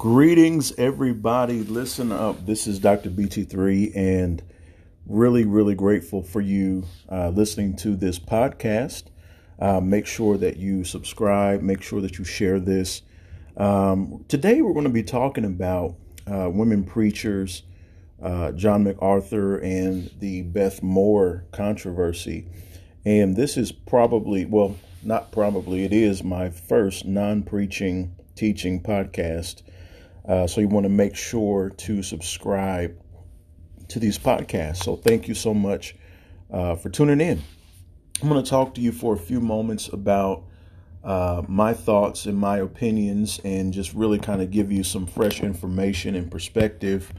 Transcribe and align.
Greetings, 0.00 0.72
everybody. 0.78 1.62
Listen 1.62 2.10
up. 2.10 2.46
This 2.46 2.66
is 2.66 2.78
Dr. 2.78 3.10
BT3, 3.10 3.94
and 3.94 4.42
really, 5.04 5.44
really 5.44 5.74
grateful 5.74 6.22
for 6.22 6.40
you 6.40 6.86
uh, 7.12 7.28
listening 7.28 7.76
to 7.76 7.96
this 7.96 8.18
podcast. 8.18 9.08
Uh, 9.58 9.78
make 9.78 10.06
sure 10.06 10.38
that 10.38 10.56
you 10.56 10.84
subscribe, 10.84 11.60
make 11.60 11.82
sure 11.82 12.00
that 12.00 12.18
you 12.18 12.24
share 12.24 12.58
this. 12.58 13.02
Um, 13.58 14.24
today, 14.26 14.62
we're 14.62 14.72
going 14.72 14.86
to 14.86 14.90
be 14.90 15.02
talking 15.02 15.44
about 15.44 15.96
uh, 16.26 16.48
women 16.48 16.82
preachers, 16.82 17.64
uh, 18.22 18.52
John 18.52 18.84
MacArthur, 18.84 19.58
and 19.58 20.10
the 20.18 20.40
Beth 20.40 20.82
Moore 20.82 21.44
controversy. 21.52 22.48
And 23.04 23.36
this 23.36 23.58
is 23.58 23.70
probably, 23.70 24.46
well, 24.46 24.76
not 25.02 25.30
probably, 25.30 25.84
it 25.84 25.92
is 25.92 26.24
my 26.24 26.48
first 26.48 27.04
non 27.04 27.42
preaching 27.42 28.16
teaching 28.34 28.82
podcast. 28.82 29.60
Uh, 30.30 30.46
so 30.46 30.60
you 30.60 30.68
want 30.68 30.84
to 30.84 30.90
make 30.90 31.16
sure 31.16 31.70
to 31.70 32.04
subscribe 32.04 32.96
to 33.88 33.98
these 33.98 34.16
podcasts. 34.16 34.84
So 34.84 34.94
thank 34.94 35.26
you 35.26 35.34
so 35.34 35.52
much 35.52 35.96
uh, 36.52 36.76
for 36.76 36.88
tuning 36.88 37.20
in. 37.20 37.42
I'm 38.22 38.28
going 38.28 38.40
to 38.40 38.48
talk 38.48 38.72
to 38.76 38.80
you 38.80 38.92
for 38.92 39.12
a 39.14 39.18
few 39.18 39.40
moments 39.40 39.88
about 39.88 40.44
uh, 41.02 41.42
my 41.48 41.74
thoughts 41.74 42.26
and 42.26 42.38
my 42.38 42.58
opinions 42.58 43.40
and 43.42 43.72
just 43.72 43.92
really 43.92 44.20
kind 44.20 44.40
of 44.40 44.52
give 44.52 44.70
you 44.70 44.84
some 44.84 45.04
fresh 45.04 45.40
information 45.40 46.14
and 46.14 46.30
perspective 46.30 47.12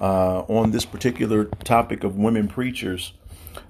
uh, 0.00 0.40
on 0.48 0.72
this 0.72 0.84
particular 0.84 1.44
topic 1.62 2.02
of 2.02 2.16
women 2.16 2.48
preachers. 2.48 3.12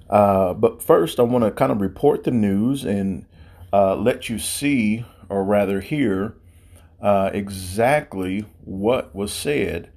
Uh, 0.09 0.55
but 0.55 0.81
first, 0.81 1.19
I 1.19 1.23
want 1.23 1.43
to 1.43 1.51
kind 1.51 1.71
of 1.71 1.81
report 1.81 2.23
the 2.23 2.31
news 2.31 2.83
and 2.83 3.27
uh, 3.71 3.95
let 3.95 4.27
you 4.27 4.39
see, 4.39 5.05
or 5.29 5.43
rather 5.43 5.81
hear, 5.81 6.35
uh, 7.01 7.31
exactly 7.33 8.45
what 8.63 9.13
was 9.15 9.33
said 9.33 9.91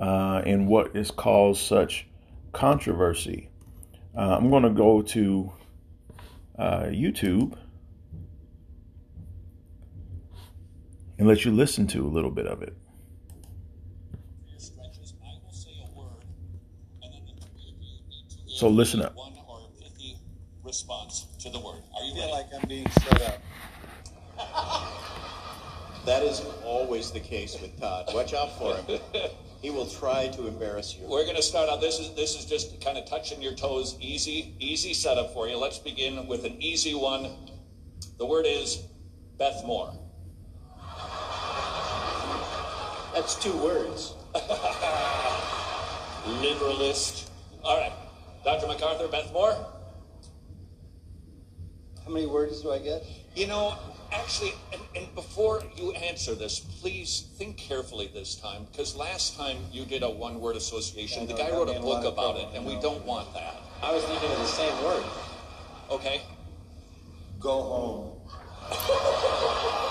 uh, 0.00 0.42
and 0.44 0.66
what 0.66 0.96
has 0.96 1.10
caused 1.10 1.62
such 1.62 2.06
controversy. 2.52 3.50
Uh, 4.16 4.36
I'm 4.36 4.50
going 4.50 4.64
to 4.64 4.70
go 4.70 5.02
to 5.02 5.52
uh, 6.58 6.82
YouTube 6.86 7.56
and 11.18 11.28
let 11.28 11.44
you 11.44 11.52
listen 11.52 11.86
to 11.88 12.04
a 12.04 12.08
little 12.08 12.30
bit 12.30 12.46
of 12.46 12.62
it. 12.62 12.74
So 18.46 18.68
listen 18.68 19.00
up. 19.00 19.14
One 19.14 19.32
or 19.48 19.70
pithy 19.80 20.18
response 20.62 21.26
to 21.38 21.48
the 21.48 21.58
word. 21.58 21.82
Are 21.96 22.04
you 22.04 22.12
I 22.12 22.16
feel 22.16 22.30
like 22.30 22.46
I'm 22.54 22.68
being 22.68 22.90
set 22.90 23.22
up. 23.22 23.38
That 26.06 26.22
is 26.22 26.42
always 26.64 27.10
the 27.10 27.20
case 27.20 27.60
with 27.60 27.78
Todd. 27.78 28.06
Watch 28.14 28.34
out 28.34 28.58
for 28.58 28.76
him. 28.76 29.00
He 29.60 29.68
will 29.68 29.86
try 29.86 30.28
to 30.28 30.46
embarrass 30.46 30.96
you. 30.96 31.06
We're 31.06 31.24
going 31.24 31.36
to 31.36 31.42
start 31.42 31.68
out. 31.68 31.82
This 31.82 31.98
is 31.98 32.14
this 32.14 32.34
is 32.34 32.46
just 32.46 32.82
kind 32.82 32.96
of 32.96 33.04
touching 33.04 33.42
your 33.42 33.52
toes. 33.52 33.94
Easy, 34.00 34.54
easy 34.58 34.94
setup 34.94 35.34
for 35.34 35.48
you. 35.48 35.58
Let's 35.58 35.78
begin 35.78 36.26
with 36.26 36.46
an 36.46 36.62
easy 36.62 36.94
one. 36.94 37.30
The 38.16 38.24
word 38.24 38.46
is 38.46 38.82
Beth 39.38 39.62
Moore. 39.66 39.92
That's 43.14 43.34
two 43.34 43.52
words. 43.58 44.14
Literalist. 46.26 47.30
All 47.62 47.78
right, 47.78 47.92
Dr. 48.44 48.66
MacArthur, 48.66 49.08
Beth 49.08 49.30
Moore. 49.32 49.54
How 52.02 52.10
many 52.10 52.24
words 52.24 52.62
do 52.62 52.72
I 52.72 52.78
get? 52.78 53.04
You 53.34 53.46
know, 53.46 53.76
actually, 54.12 54.54
and, 54.72 54.82
and 54.96 55.14
before 55.14 55.62
you 55.76 55.92
answer 55.92 56.34
this, 56.34 56.60
please 56.60 57.28
think 57.36 57.56
carefully 57.56 58.10
this 58.12 58.34
time, 58.34 58.66
because 58.70 58.96
last 58.96 59.36
time 59.36 59.58
you 59.72 59.84
did 59.84 60.02
a 60.02 60.10
one-word 60.10 60.56
association. 60.56 61.22
Yeah, 61.22 61.34
the 61.36 61.42
no, 61.42 61.48
guy 61.48 61.50
wrote 61.50 61.68
a 61.68 61.72
in 61.72 61.78
a 61.78 61.80
book 61.80 62.04
about 62.04 62.36
trouble, 62.36 62.50
it, 62.52 62.56
and 62.56 62.66
you 62.66 62.76
we 62.76 62.82
don't 62.82 63.04
want 63.04 63.32
that. 63.34 63.56
I 63.82 63.92
was 63.92 64.04
thinking 64.04 64.30
of 64.30 64.38
the 64.38 64.46
same 64.46 64.84
word. 64.84 65.04
Okay. 65.90 66.22
Go 67.38 67.62
home. 67.62 68.16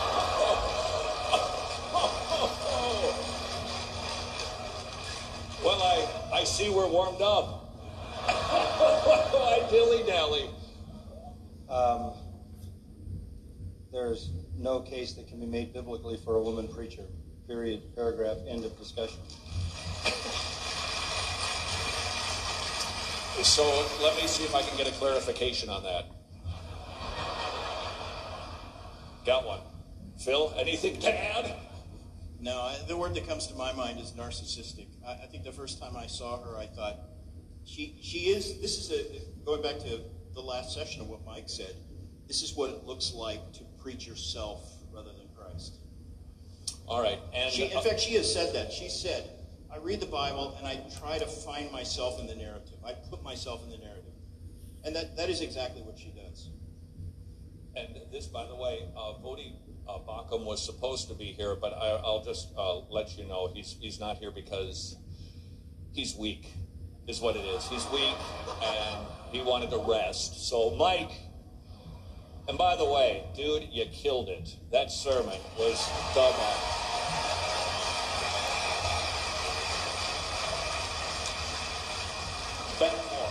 Well, 5.64 5.82
I, 5.84 6.40
I 6.40 6.44
see 6.46 6.70
we're 6.70 6.88
warmed 6.88 7.22
up. 7.22 7.76
I 8.28 9.68
dilly 9.70 10.04
dally. 10.04 10.50
Um, 11.68 12.14
there's 13.92 14.32
no 14.58 14.82
case 14.82 15.14
that 15.14 15.28
can 15.28 15.40
be 15.40 15.46
made 15.46 15.74
biblically 15.74 16.18
for 16.18 16.36
a 16.36 16.42
woman 16.42 16.68
preacher. 16.68 17.04
Period. 17.48 17.96
Paragraph. 17.96 18.38
End 18.48 18.64
of 18.66 18.78
discussion. 18.78 19.20
So 23.44 23.64
let 24.04 24.16
me 24.18 24.28
see 24.28 24.44
if 24.44 24.54
I 24.54 24.62
can 24.62 24.78
get 24.78 24.88
a 24.88 24.92
clarification 24.92 25.70
on 25.70 25.84
that. 25.84 26.06
Got 29.26 29.46
one. 29.46 29.62
Phil, 30.24 30.54
anything 30.58 31.00
to 31.00 31.10
add? 31.10 31.56
No, 32.42 32.60
I- 32.62 32.80
the 32.88 32.98
word 32.98 33.16
that 33.16 33.28
comes 33.28 33.48
to 33.48 33.56
my 33.56 33.72
mind 33.74 34.00
is 34.00 34.12
narcissistic. 34.12 34.88
I, 35.06 35.12
I 35.24 35.28
think 35.32 35.44
the 35.44 35.52
first 35.52 35.80
time 35.80 35.96
I 35.96 36.08
saw 36.08 36.42
her, 36.44 36.58
I 36.58 36.68
thought 36.68 37.00
she 37.66 38.00
she 38.02 38.30
is. 38.30 38.60
This 38.62 38.78
is 38.78 38.92
a 38.92 39.46
going 39.46 39.62
back 39.62 39.80
to 39.80 40.02
the 40.34 40.42
last 40.42 40.74
session 40.74 41.02
of 41.02 41.08
what 41.08 41.26
Mike 41.26 41.48
said. 41.50 41.76
This 42.28 42.42
is 42.42 42.56
what 42.56 42.70
it 42.70 42.84
looks 42.86 43.14
like 43.14 43.54
to 43.54 43.64
preach 43.82 44.08
yourself 44.08 44.62
rather 44.94 45.10
than 45.10 45.28
Christ. 45.36 45.76
All 46.88 47.02
right. 47.02 47.20
And 47.34 47.52
She, 47.52 47.66
in 47.66 47.78
uh, 47.78 47.82
fact, 47.82 48.00
she 48.00 48.16
has 48.16 48.32
said 48.32 48.54
that. 48.56 48.72
She 48.72 48.90
said, 48.90 49.30
"I 49.72 49.78
read 49.78 50.00
the 50.00 50.08
Bible 50.08 50.56
and 50.58 50.68
I 50.68 50.82
try 51.00 51.20
to 51.20 51.26
find 51.26 51.72
myself 51.72 52.20
in 52.20 52.28
the 52.28 52.36
narrative. 52.36 52.78
I 52.86 52.94
put 52.94 53.24
myself 53.24 53.64
in 53.64 53.70
the 53.70 53.78
narrative," 53.78 54.14
and 54.84 54.96
that 54.96 55.16
that 55.18 55.30
is 55.30 55.42
exactly 55.42 55.82
what 55.82 55.98
she 55.98 56.10
does. 56.10 56.50
And 57.76 58.02
this, 58.12 58.26
by 58.26 58.46
the 58.48 58.56
way, 58.56 58.90
uh, 58.98 59.14
Voddie 59.24 59.54
uh, 59.88 60.00
Baucham 60.00 60.46
was 60.46 60.66
supposed 60.66 61.08
to 61.10 61.14
be 61.14 61.26
here, 61.26 61.56
but 61.56 61.74
I, 61.74 61.90
I'll 62.04 62.24
just 62.24 62.50
uh, 62.58 62.80
let 62.90 63.18
you 63.18 63.26
know 63.26 63.52
he's 63.54 63.78
he's 63.80 64.00
not 64.00 64.18
here 64.18 64.32
because 64.32 64.98
he's 65.94 66.16
weak, 66.16 66.52
is 67.08 67.22
what 67.22 67.36
it 67.36 67.46
is. 67.46 67.68
He's 67.68 67.88
weak, 67.92 68.16
and 68.64 69.06
he 69.32 69.42
wanted 69.42 69.70
to 69.70 69.84
rest. 69.88 70.50
So, 70.50 70.72
Mike. 70.72 71.12
And 72.50 72.58
by 72.58 72.76
the 72.76 72.84
way, 72.84 73.26
dude, 73.36 73.68
you 73.72 73.86
killed 73.92 74.28
it. 74.28 74.56
That 74.72 74.90
sermon 74.90 75.38
was 75.56 75.88
up. 76.18 76.34
Ben 82.80 82.92
Moore. 83.12 83.30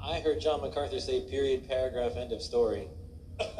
I 0.00 0.20
heard 0.20 0.40
John 0.40 0.60
MacArthur 0.60 1.00
say 1.00 1.22
period, 1.28 1.66
paragraph, 1.68 2.12
end 2.16 2.30
of 2.30 2.40
story. 2.40 2.86
All 3.40 3.50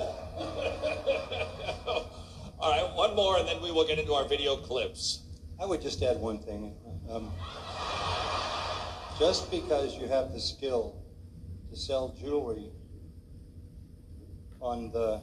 right, 2.62 2.88
one 2.94 3.16
more, 3.16 3.38
and 3.38 3.49
then 3.49 3.60
we 3.60 3.72
will 3.72 3.88
get 3.88 3.99
into 3.99 4.15
our 4.15 4.28
video 4.28 4.54
clips. 4.54 5.25
I 5.60 5.66
would 5.66 5.83
just 5.83 6.00
add 6.00 6.19
one 6.19 6.38
thing. 6.38 6.77
Um, 7.10 7.33
just 9.19 9.50
because 9.50 9.97
you 9.97 10.06
have 10.06 10.33
the 10.33 10.38
skill 10.38 11.03
to 11.71 11.77
sell 11.77 12.15
jewelry 12.21 12.71
on 14.65 14.91
the 14.93 15.21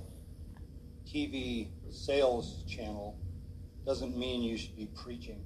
TV 1.08 1.70
sales 1.90 2.64
channel 2.70 3.18
doesn't 3.86 4.16
mean 4.16 4.44
you 4.44 4.56
should 4.56 4.78
be 4.78 4.88
preaching. 4.96 5.44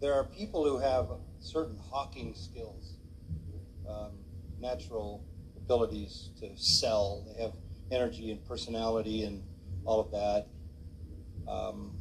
There 0.00 0.14
are 0.14 0.24
people 0.24 0.64
who 0.64 0.78
have 0.78 1.08
certain 1.38 1.78
hawking 1.90 2.34
skills, 2.34 2.94
um, 3.88 4.10
natural 4.60 5.24
abilities 5.56 6.30
to 6.40 6.50
sell. 6.56 7.24
They 7.28 7.40
have 7.40 7.54
energy 7.92 8.32
and 8.32 8.44
personality 8.44 9.22
and 9.22 9.44
all 9.84 10.00
of 10.00 10.10
that. 10.10 10.48
Um, 11.48 11.92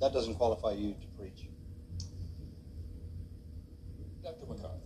that 0.00 0.12
doesn't 0.12 0.34
qualify 0.34 0.72
you 0.72 0.92
to 0.92 1.06
preach. 1.18 1.48
Dr. 4.22 4.46
MacArthur, 4.46 4.85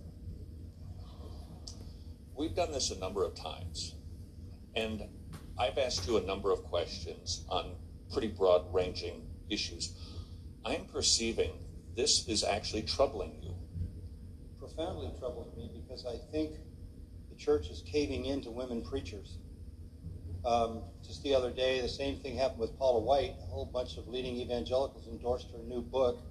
we've 2.41 2.55
done 2.55 2.73
this 2.73 2.91
a 2.91 2.99
number 2.99 3.23
of 3.23 3.35
times, 3.35 3.95
and 4.75 5.03
I've 5.59 5.77
asked 5.77 6.09
you 6.09 6.17
a 6.17 6.23
number 6.23 6.51
of 6.51 6.65
questions 6.65 7.45
on 7.51 7.75
pretty 8.11 8.29
broad 8.29 8.73
ranging 8.73 9.27
issues. 9.51 9.95
I'm 10.65 10.87
perceiving 10.87 11.53
this 11.95 12.27
is 12.29 12.43
actually 12.43 12.83
troubling 12.83 13.37
you. 13.43 13.55
Profoundly 14.59 15.11
troubling 15.19 15.55
me 15.55 15.71
because 15.83 16.07
I 16.07 16.17
think 16.33 16.57
the 17.29 17.37
church 17.37 17.69
is 17.69 17.83
caving 17.83 18.25
in 18.25 18.41
to 18.43 18.51
women 18.51 18.81
preachers. 18.83 19.37
Um, 20.43 20.81
just 21.07 21.23
the 21.23 21.35
other 21.35 21.51
day, 21.51 21.83
the 21.83 21.89
same 21.91 22.21
thing 22.21 22.39
happened 22.39 22.61
with 22.61 22.79
Paula 22.79 23.01
White. 23.01 23.35
A 23.43 23.47
whole 23.51 23.67
bunch 23.67 23.99
of 23.99 24.09
leading 24.09 24.37
evangelicals 24.37 25.07
endorsed 25.09 25.49
her 25.53 25.63
new 25.69 25.83
book. 25.83 26.23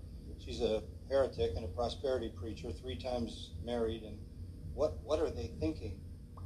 She's 0.44 0.62
a 0.62 0.82
heretic 1.08 1.52
and 1.56 1.66
a 1.66 1.68
prosperity 1.68 2.32
preacher, 2.36 2.72
three 2.72 2.98
times 2.98 3.52
married. 3.64 4.02
And 4.02 4.18
what 4.80 4.98
what 5.04 5.20
are 5.20 5.30
they 5.30 5.52
thinking? 5.60 6.00
Uh, 6.38 6.42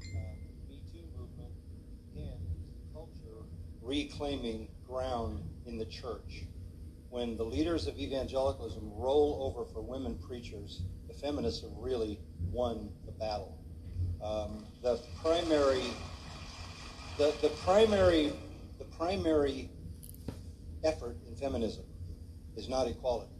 Me 0.67 0.81
Too 0.91 1.03
movement 1.15 1.53
the 2.15 2.31
culture 2.91 3.45
reclaiming 3.83 4.69
ground 4.87 5.43
in 5.67 5.77
the 5.77 5.85
church. 5.85 6.45
When 7.11 7.37
the 7.37 7.43
leaders 7.43 7.85
of 7.85 7.99
evangelicalism 7.99 8.91
roll 8.95 9.53
over 9.55 9.71
for 9.71 9.81
women 9.81 10.17
preachers, 10.17 10.81
the 11.07 11.13
feminists 11.13 11.61
have 11.61 11.73
really 11.77 12.19
won 12.51 12.89
the 13.05 13.11
battle. 13.11 13.55
Um, 14.23 14.65
the 14.81 14.99
primary, 15.21 15.83
the, 17.19 17.35
the 17.43 17.49
primary, 17.63 18.33
the 18.79 18.85
primary 18.85 19.69
effort 20.83 21.17
in 21.27 21.35
feminism 21.35 21.85
is 22.57 22.67
not 22.67 22.87
equality. 22.87 23.35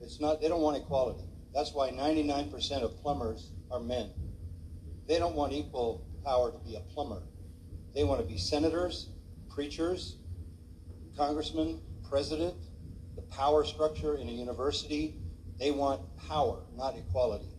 It's 0.00 0.18
not. 0.18 0.40
They 0.40 0.48
don't 0.48 0.60
want 0.60 0.76
equality. 0.76 1.22
That's 1.54 1.72
why 1.72 1.90
99% 1.90 2.82
of 2.82 3.00
plumbers 3.00 3.52
are 3.72 3.80
men. 3.80 4.10
They 5.08 5.18
don't 5.18 5.34
want 5.34 5.52
equal 5.52 6.06
power 6.24 6.52
to 6.52 6.58
be 6.58 6.76
a 6.76 6.80
plumber. 6.80 7.22
They 7.94 8.04
want 8.04 8.20
to 8.20 8.26
be 8.26 8.38
senators, 8.38 9.08
preachers, 9.50 10.16
congressmen, 11.16 11.80
president, 12.08 12.54
the 13.16 13.22
power 13.22 13.64
structure 13.64 14.16
in 14.16 14.28
a 14.28 14.32
university. 14.32 15.16
They 15.58 15.70
want 15.70 16.00
power, 16.28 16.58
not 16.76 16.96
equality. 16.96 17.56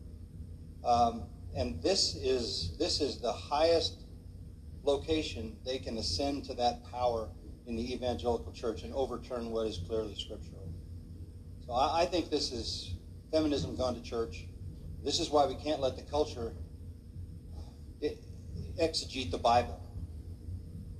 Um, 0.83 1.23
and 1.55 1.81
this 1.81 2.15
is 2.15 2.75
this 2.79 2.99
is 2.99 3.19
the 3.21 3.31
highest 3.31 4.05
location 4.83 5.55
they 5.65 5.77
can 5.77 5.97
ascend 5.97 6.45
to 6.45 6.53
that 6.55 6.89
power 6.91 7.29
in 7.65 7.75
the 7.75 7.93
evangelical 7.93 8.51
church 8.51 8.83
and 8.83 8.93
overturn 8.93 9.51
what 9.51 9.67
is 9.67 9.79
clearly 9.87 10.15
scriptural. 10.15 10.67
So 11.65 11.73
I, 11.73 12.01
I 12.01 12.05
think 12.05 12.29
this 12.29 12.51
is 12.51 12.95
feminism 13.31 13.75
gone 13.75 13.95
to 13.95 14.01
church. 14.01 14.47
This 15.03 15.19
is 15.19 15.29
why 15.29 15.45
we 15.45 15.55
can't 15.55 15.81
let 15.81 15.97
the 15.97 16.03
culture 16.03 16.53
exegete 18.79 19.31
the 19.31 19.37
Bible. 19.37 19.79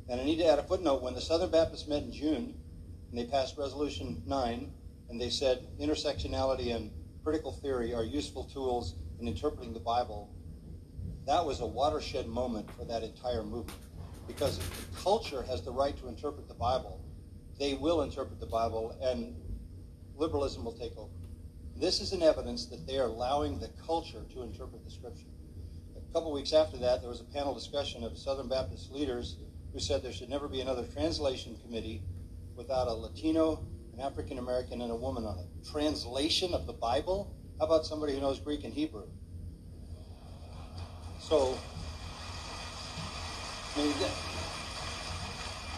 And 0.10 0.20
I 0.20 0.26
need 0.26 0.38
to 0.40 0.46
add 0.46 0.60
a 0.60 0.64
footnote. 0.64 1.02
When 1.02 1.14
the 1.14 1.22
Southern 1.22 1.50
Baptists 1.50 1.88
met 1.88 2.04
in 2.04 2.12
June, 2.12 2.56
and 3.10 3.18
they 3.18 3.26
passed 3.26 3.58
Resolution 3.58 4.22
9, 4.26 4.72
and 5.10 5.22
they 5.22 5.30
said 5.30 5.66
intersectionality 5.80 6.76
and 6.76 6.92
critical 7.24 7.54
theory 7.54 7.94
are 7.94 8.04
useful 8.04 8.44
tools 8.44 8.96
in 9.20 9.28
interpreting 9.28 9.74
the 9.74 9.80
Bible, 9.80 10.30
that 11.26 11.46
was 11.46 11.62
a 11.62 11.66
watershed 11.66 12.28
moment 12.28 12.70
for 12.72 12.84
that 12.84 13.04
entire 13.04 13.44
movement. 13.44 13.80
Because 14.28 14.58
if 14.58 15.04
culture 15.04 15.44
has 15.44 15.62
the 15.62 15.72
right 15.72 15.98
to 15.98 16.08
interpret 16.10 16.50
the 16.50 16.54
Bible, 16.54 17.00
they 17.58 17.76
will 17.76 18.02
interpret 18.02 18.40
the 18.42 18.46
Bible, 18.46 18.98
and 19.02 19.36
liberalism 20.18 20.66
will 20.66 20.74
take 20.74 20.98
over. 20.98 21.12
This 21.84 22.00
is 22.00 22.14
an 22.14 22.24
evidence 22.24 22.68
that 22.68 22.88
they 22.88 22.98
are 22.98 23.08
allowing 23.08 23.60
the 23.60 23.68
culture 23.86 24.24
to 24.32 24.44
interpret 24.44 24.86
the 24.86 24.90
Scripture. 24.90 25.28
A 25.98 26.14
couple 26.14 26.32
weeks 26.32 26.54
after 26.54 26.78
that, 26.78 27.02
there 27.02 27.10
was 27.10 27.20
a 27.20 27.26
panel 27.26 27.54
discussion 27.54 28.06
of 28.06 28.18
Southern 28.18 28.48
Baptist 28.48 28.90
leaders 28.90 29.36
who 29.74 29.82
said 29.82 30.02
there 30.02 30.14
should 30.14 30.30
never 30.30 30.48
be 30.48 30.62
another 30.62 30.86
translation 30.86 31.58
committee 31.62 32.02
without 32.56 32.88
a 32.88 32.94
Latino, 32.94 33.68
an 33.94 34.00
African 34.00 34.40
American, 34.40 34.80
and 34.80 34.94
a 34.94 34.96
woman 34.96 35.26
on 35.26 35.38
it. 35.40 35.46
Translation 35.70 36.54
of 36.54 36.68
the 36.68 36.72
Bible? 36.72 37.36
How 37.60 37.66
about 37.66 37.86
somebody 37.86 38.14
who 38.14 38.22
knows 38.22 38.40
Greek 38.40 38.64
and 38.64 38.74
Hebrew? 38.74 39.08
So, 41.20 41.58
I 43.76 43.80
mean, 43.80 43.94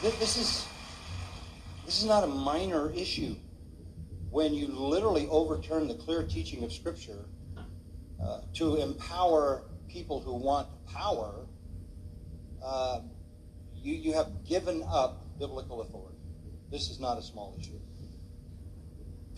this 0.03 0.37
is 0.37 0.67
this 1.83 1.97
is 1.97 2.05
not 2.05 2.23
a 2.23 2.27
minor 2.27 2.91
issue. 2.91 3.37
When 4.35 4.53
you 4.53 4.67
literally 4.67 5.29
overturn 5.29 5.87
the 5.87 5.93
clear 5.93 6.21
teaching 6.21 6.65
of 6.65 6.73
Scripture 6.73 7.23
uh, 8.21 8.41
to 8.55 8.75
empower 8.81 9.63
people 9.87 10.19
who 10.19 10.35
want 10.35 10.67
power, 10.85 11.47
uh, 12.61 12.99
you, 13.73 13.93
you 13.93 14.11
have 14.11 14.43
given 14.45 14.83
up 14.91 15.23
biblical 15.39 15.83
authority. 15.83 16.17
This 16.69 16.89
is 16.89 16.99
not 16.99 17.17
a 17.17 17.21
small 17.21 17.55
issue. 17.57 17.79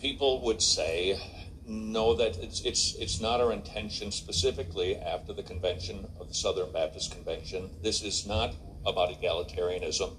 People 0.00 0.42
would 0.46 0.60
say, 0.60 1.16
no, 1.64 2.14
that 2.14 2.36
it's, 2.38 2.62
it's, 2.62 2.96
it's 2.96 3.20
not 3.20 3.40
our 3.40 3.52
intention 3.52 4.10
specifically 4.10 4.96
after 4.96 5.32
the 5.32 5.44
convention 5.44 6.08
of 6.18 6.26
the 6.26 6.34
Southern 6.34 6.72
Baptist 6.72 7.12
Convention. 7.12 7.70
This 7.84 8.02
is 8.02 8.26
not 8.26 8.52
about 8.84 9.10
egalitarianism. 9.10 10.16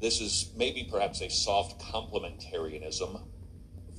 This 0.00 0.20
is 0.20 0.52
maybe 0.56 0.86
perhaps 0.88 1.20
a 1.20 1.28
soft 1.28 1.82
complementarianism. 1.82 3.22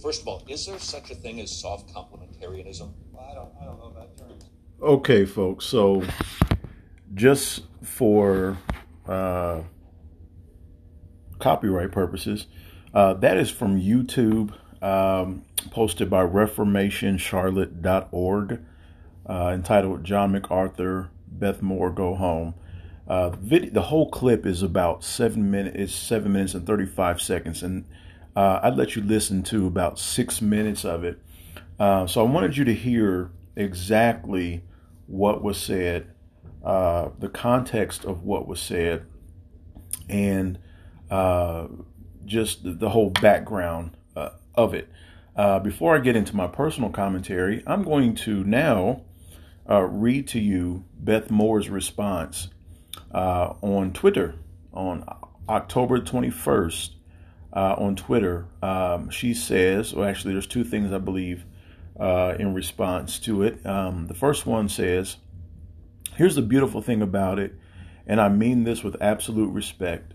First 0.02 0.24
of 0.24 0.28
all, 0.28 0.44
is 0.48 0.66
there 0.66 0.80
such 0.80 1.12
a 1.12 1.16
thing 1.16 1.40
as 1.40 1.52
soft 1.52 1.94
complementarianism? 1.94 2.92
Well, 3.12 3.28
I 3.30 3.36
don't, 3.36 3.52
I 3.62 3.66
don't 3.66 3.78
know 3.78 3.94
that 4.00 4.18
term. 4.18 4.32
Okay, 4.82 5.26
folks. 5.26 5.66
So, 5.66 6.02
just 7.14 7.62
for 7.84 8.58
uh, 9.08 9.62
copyright 11.38 11.92
purposes, 11.92 12.48
uh, 12.96 13.14
that 13.16 13.36
is 13.38 13.52
from 13.52 13.80
YouTube, 13.80 14.54
um, 14.82 15.46
posted 15.70 16.10
by 16.10 16.26
ReformationCharlotte.org, 16.26 18.60
uh, 19.30 19.52
entitled 19.54 20.04
"John 20.04 20.32
MacArthur, 20.32 21.12
Beth 21.28 21.62
Moore 21.62 21.92
Go 21.92 22.16
Home." 22.16 22.56
Uh, 23.08 23.30
the, 23.30 23.38
video, 23.38 23.70
the 23.70 23.84
whole 23.84 24.10
clip 24.10 24.48
is 24.48 24.64
about 24.64 25.04
seven 25.04 25.52
minutes. 25.52 25.76
It's 25.78 25.94
seven 25.94 26.34
minutes 26.34 26.56
and 26.56 26.66
thirty-five 26.66 27.22
seconds, 27.22 27.62
and 27.62 27.86
uh, 28.36 28.60
I'd 28.64 28.78
let 28.78 28.96
you 28.96 29.02
listen 29.02 29.44
to 29.44 29.68
about 29.68 30.00
six 30.00 30.42
minutes 30.42 30.86
of 30.86 31.04
it. 31.04 31.20
Uh, 31.80 32.08
so 32.08 32.26
I 32.26 32.30
wanted 32.30 32.58
you 32.58 32.66
to 32.66 32.74
hear 32.74 33.32
exactly 33.56 34.64
what 35.08 35.44
was 35.44 35.58
said, 35.58 36.14
uh, 36.64 37.10
the 37.20 37.28
context 37.28 38.06
of 38.06 38.24
what 38.24 38.48
was 38.48 38.62
said, 38.62 39.06
and 40.08 40.60
uh, 41.10 41.68
just 42.26 42.64
the, 42.64 42.72
the, 42.72 42.90
whole 42.90 43.10
background 43.10 43.98
uh, 44.16 44.30
of 44.56 44.74
it. 44.74 44.90
Uh, 45.36 45.60
before 45.60 45.96
I 45.96 46.00
get 46.00 46.16
into 46.16 46.36
my 46.36 46.48
personal 46.48 46.90
commentary, 46.90 47.64
I'm 47.66 47.84
going 47.84 48.16
to 48.16 48.44
now 48.44 49.02
read 49.68 50.28
to 50.30 50.40
you 50.40 50.86
Beth 51.00 51.32
Moore's 51.32 51.70
response 51.70 52.50
on 53.12 53.92
Twitter 53.94 54.36
on 54.74 55.04
October 55.50 56.00
21st. 56.00 56.92
On 57.54 57.96
Twitter, 57.96 58.48
um, 58.62 59.10
she 59.10 59.34
says, 59.34 59.94
well, 59.94 60.08
actually, 60.08 60.34
there's 60.34 60.48
two 60.48 60.64
things 60.64 60.94
I 60.94 60.98
believe 61.00 61.46
uh, 62.00 62.36
in 62.40 62.54
response 62.54 63.20
to 63.20 63.44
it. 63.44 63.66
Um, 63.66 64.08
the 64.08 64.14
first 64.14 64.46
one 64.46 64.70
says, 64.70 65.18
Here's 66.16 66.36
the 66.36 66.42
beautiful 66.42 66.82
thing 66.82 67.02
about 67.02 67.40
it, 67.40 67.56
and 68.06 68.20
I 68.20 68.28
mean 68.28 68.64
this 68.64 68.84
with 68.84 69.02
absolute 69.02 69.52
respect. 69.52 70.14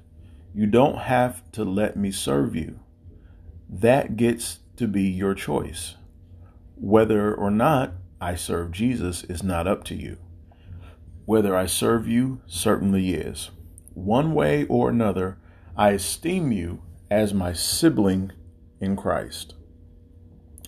You 0.54 0.66
don't 0.66 0.98
have 0.98 1.50
to 1.52 1.64
let 1.64 1.96
me 1.96 2.10
serve 2.10 2.54
you. 2.54 2.80
That 3.68 4.16
gets 4.16 4.60
to 4.76 4.86
be 4.86 5.02
your 5.02 5.34
choice. 5.34 5.96
Whether 6.76 7.34
or 7.34 7.50
not 7.50 7.94
I 8.20 8.34
serve 8.34 8.72
Jesus 8.72 9.24
is 9.24 9.42
not 9.42 9.66
up 9.66 9.84
to 9.84 9.94
you. 9.94 10.18
Whether 11.24 11.56
I 11.56 11.66
serve 11.66 12.06
you 12.06 12.40
certainly 12.46 13.14
is. 13.14 13.50
One 13.94 14.34
way 14.34 14.66
or 14.66 14.90
another, 14.90 15.38
I 15.76 15.90
esteem 15.90 16.52
you 16.52 16.82
as 17.10 17.32
my 17.32 17.52
sibling 17.52 18.32
in 18.80 18.96
Christ. 18.96 19.54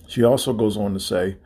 She 0.07 0.23
also 0.23 0.53
goes 0.53 0.77
on 0.77 0.95
to 0.95 1.01
say, 1.01 1.37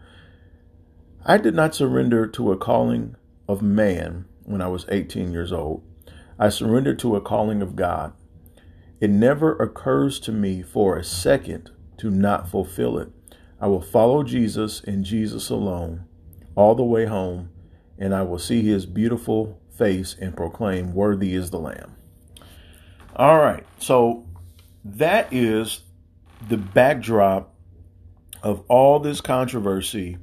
I 1.25 1.39
did 1.39 1.55
not 1.55 1.75
surrender 1.75 2.27
to 2.27 2.53
a 2.53 2.57
calling 2.57 3.17
of 3.49 3.63
man 3.63 4.27
when 4.45 4.61
I 4.61 4.69
was 4.69 4.87
18 4.89 5.33
years 5.33 5.53
old. 5.53 5.83
I 6.39 6.49
surrendered 6.49 6.99
to 7.01 7.17
a 7.17 7.21
calling 7.21 7.63
of 7.63 7.77
God. 7.77 8.13
It 9.01 9.11
never 9.11 9.57
occurs 9.57 10.21
to 10.21 10.33
me 10.33 10.63
for 10.63 10.97
a 10.97 11.05
second 11.05 11.71
to 11.99 12.11
not 12.11 12.49
fulfill 12.49 12.99
it. 12.99 13.11
I 13.61 13.67
will 13.67 13.81
follow 13.81 14.23
Jesus 14.23 14.83
and 14.83 15.05
Jesus 15.05 15.51
alone 15.51 16.05
all 16.55 16.75
the 16.75 16.85
way 16.85 17.07
home, 17.07 17.51
and 17.99 18.15
I 18.15 18.23
will 18.23 18.39
see 18.39 18.63
his 18.63 18.87
beautiful 18.87 19.61
face 19.71 20.17
and 20.21 20.37
proclaim, 20.37 20.95
Worthy 20.95 21.35
is 21.35 21.51
the 21.51 21.59
Lamb. 21.59 21.97
All 23.17 23.39
right, 23.39 23.65
so 23.79 24.27
that 24.85 25.33
is 25.33 25.83
the 26.49 26.57
backdrop 26.57 27.55
of 28.43 28.65
all 28.69 28.99
this 28.99 29.21
controversy 29.21 30.19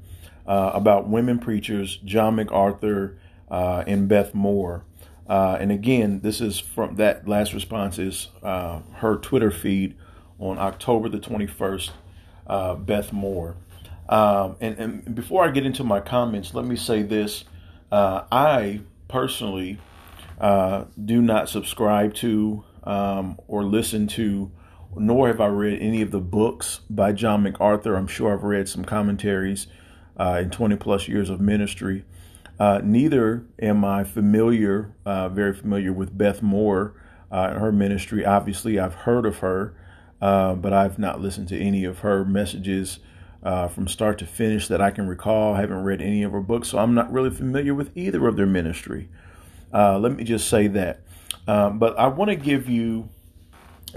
uh, 0.46 0.72
about 0.74 1.08
women 1.08 1.40
preachers, 1.40 1.98
John 1.98 2.36
MacArthur 2.36 3.18
uh, 3.50 3.84
and 3.88 4.08
Beth 4.08 4.34
Moore. 4.34 4.84
Uh, 5.28 5.58
and 5.60 5.72
again, 5.72 6.22
this 6.22 6.42
is 6.42 6.60
from 6.60 6.96
that 6.96 7.28
last 7.28 7.54
response 7.54 8.00
is 8.00 8.30
uh, 8.42 8.82
her 8.96 9.16
Twitter 9.16 9.52
feed 9.52 9.96
on 10.40 10.58
October 10.58 11.08
the 11.08 11.20
21st, 11.20 11.92
uh, 12.48 12.76
Beth 12.76 13.14
Moore. 13.14 13.56
Um, 14.10 14.56
and, 14.60 14.80
and, 14.80 15.16
before 15.16 15.46
I 15.46 15.52
get 15.52 15.68
into 15.68 15.84
my 15.84 16.00
comments, 16.00 16.56
let 16.56 16.66
me 16.66 16.76
say 16.76 17.04
this. 17.04 17.44
Uh, 17.92 18.24
I 18.32 18.82
personally 19.08 19.78
do 20.42 21.22
not 21.22 21.48
subscribe 21.48 22.16
to 22.16 22.64
um, 22.90 23.40
or 23.48 23.64
listen 23.64 24.08
to 24.08 24.52
nor 24.96 25.28
have 25.28 25.40
I 25.40 25.48
read 25.48 25.80
any 25.82 26.02
of 26.02 26.12
the 26.12 26.20
books 26.20 26.82
by 26.90 27.12
John 27.12 27.44
MacArthur. 27.44 27.96
I'm 27.96 28.08
sure 28.08 28.34
I've 28.34 28.44
read 28.44 28.68
some 28.68 28.84
commentaries 28.84 29.68
uh, 30.18 30.40
in 30.42 30.50
20 30.50 30.76
plus 30.78 31.08
years 31.08 31.30
of 31.30 31.40
ministry. 31.40 32.06
Uh, 32.60 32.82
neither 32.84 33.46
am 33.62 33.86
I 33.86 34.04
familiar, 34.04 34.94
uh, 35.06 35.30
very 35.30 35.54
familiar 35.54 35.94
with 35.94 36.18
Beth 36.18 36.42
Moore. 36.42 36.96
uh, 37.32 37.60
her 37.60 37.72
ministry. 37.72 38.26
Obviously, 38.26 38.80
I've 38.80 38.96
heard 38.96 39.24
of 39.24 39.38
her, 39.38 39.76
uh, 40.20 40.56
but 40.56 40.74
I've 40.74 40.98
not 40.98 41.22
listened 41.22 41.48
to 41.50 41.60
any 41.60 41.86
of 41.86 42.00
her 42.00 42.26
messages 42.26 42.98
uh, 43.44 43.68
from 43.68 43.88
start 43.88 44.18
to 44.18 44.26
finish 44.26 44.68
that 44.68 44.82
I 44.82 44.90
can 44.90 45.08
recall. 45.08 45.54
I 45.54 45.62
haven't 45.62 45.84
read 45.84 46.02
any 46.02 46.24
of 46.24 46.32
her 46.32 46.42
books, 46.42 46.70
so 46.70 46.80
I'm 46.80 46.96
not 46.96 47.12
really 47.14 47.30
familiar 47.30 47.76
with 47.76 47.96
either 47.96 48.28
of 48.28 48.36
their 48.36 48.48
ministry. 48.48 49.10
Let 49.72 50.16
me 50.16 50.24
just 50.24 50.50
say 50.50 50.66
that. 50.70 51.02
Um, 51.50 51.80
but 51.80 51.98
I 51.98 52.06
want 52.06 52.30
to 52.30 52.36
give 52.36 52.70
you 52.70 53.10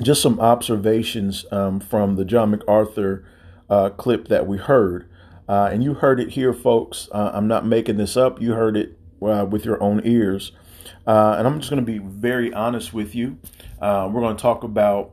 just 0.00 0.22
some 0.22 0.40
observations 0.40 1.44
um, 1.52 1.80
from 1.80 2.16
the 2.16 2.24
John 2.24 2.50
MacArthur 2.50 3.26
uh, 3.68 3.90
clip 3.90 4.28
that 4.28 4.46
we 4.46 4.56
heard. 4.56 5.06
Uh, 5.46 5.68
and 5.70 5.84
you 5.84 5.92
heard 5.92 6.18
it 6.18 6.30
here, 6.30 6.54
folks. 6.54 7.10
Uh, 7.12 7.30
I'm 7.34 7.46
not 7.46 7.66
making 7.66 7.98
this 7.98 8.16
up. 8.16 8.40
You 8.40 8.52
heard 8.52 8.78
it 8.78 8.98
uh, 9.20 9.44
with 9.44 9.66
your 9.66 9.82
own 9.82 10.00
ears. 10.02 10.52
Uh, 11.06 11.34
and 11.36 11.46
I'm 11.46 11.58
just 11.58 11.68
going 11.68 11.84
to 11.84 11.92
be 11.92 11.98
very 11.98 12.54
honest 12.54 12.94
with 12.94 13.14
you. 13.14 13.36
Uh, 13.82 14.08
we're 14.10 14.22
going 14.22 14.34
to 14.34 14.40
talk 14.40 14.64
about 14.64 15.12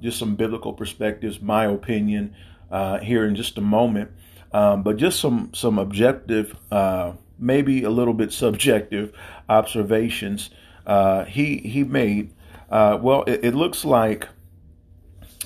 just 0.00 0.16
some 0.16 0.36
biblical 0.36 0.72
perspectives, 0.72 1.40
my 1.40 1.64
opinion, 1.64 2.36
here 3.02 3.26
in 3.26 3.34
just 3.34 3.58
a 3.58 3.62
moment. 3.62 4.12
Um, 4.52 4.84
but 4.84 4.96
just 4.96 5.18
some 5.18 5.50
some 5.54 5.76
objective, 5.80 6.56
maybe 7.36 7.82
a 7.82 7.90
little 7.90 8.14
bit 8.14 8.32
subjective 8.32 9.12
observations 9.48 10.50
he 11.26 11.58
he 11.58 11.84
made. 11.84 12.32
well, 12.70 13.24
it, 13.26 13.44
it, 13.44 13.54
looks 13.54 13.84
like 13.84 14.28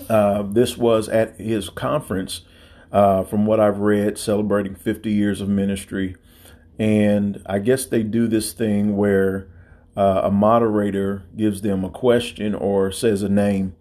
this 0.08 0.76
was 0.76 1.08
at 1.08 1.36
his 1.38 1.68
conference 1.68 2.42
uh, 2.92 3.24
from 3.24 3.46
what 3.46 3.58
I've 3.58 3.78
read, 3.78 4.18
celebrating 4.18 4.74
50 4.74 5.10
years 5.10 5.40
of 5.40 5.48
ministry. 5.48 6.16
And 6.78 7.42
I 7.46 7.58
guess 7.58 7.86
they 7.86 8.02
do 8.02 8.26
this 8.26 8.52
thing 8.52 8.96
where 8.96 9.48
uh, 9.96 10.22
a 10.24 10.30
moderator 10.30 11.24
gives 11.36 11.62
them 11.62 11.84
a 11.84 11.90
question 11.90 12.54
or 12.54 12.92
says 12.92 13.22
a 13.22 13.28
name 13.28 13.74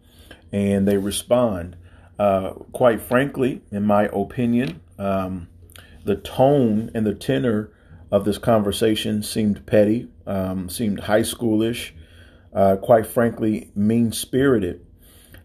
and 0.51 0.88
they 0.88 0.98
respond. 0.98 1.75
Uh, 2.20 2.51
quite 2.72 3.01
frankly, 3.01 3.62
in 3.72 3.84
my 3.84 4.03
opinion, 4.13 4.82
um, 5.00 5.48
the 6.03 6.15
tone 6.15 6.91
and 6.94 7.06
the 7.06 7.13
tenor 7.13 7.72
of 8.12 8.25
this 8.25 8.38
conversation 8.38 9.24
seemed 9.24 9.65
petty, 9.65 10.08
um, 10.31 10.69
seemed 10.69 11.01
high 11.01 11.23
schoolish, 11.23 11.91
uh, 12.53 12.77
quite 12.77 13.05
frankly, 13.05 13.69
mean 13.75 14.13
spirited. 14.13 14.85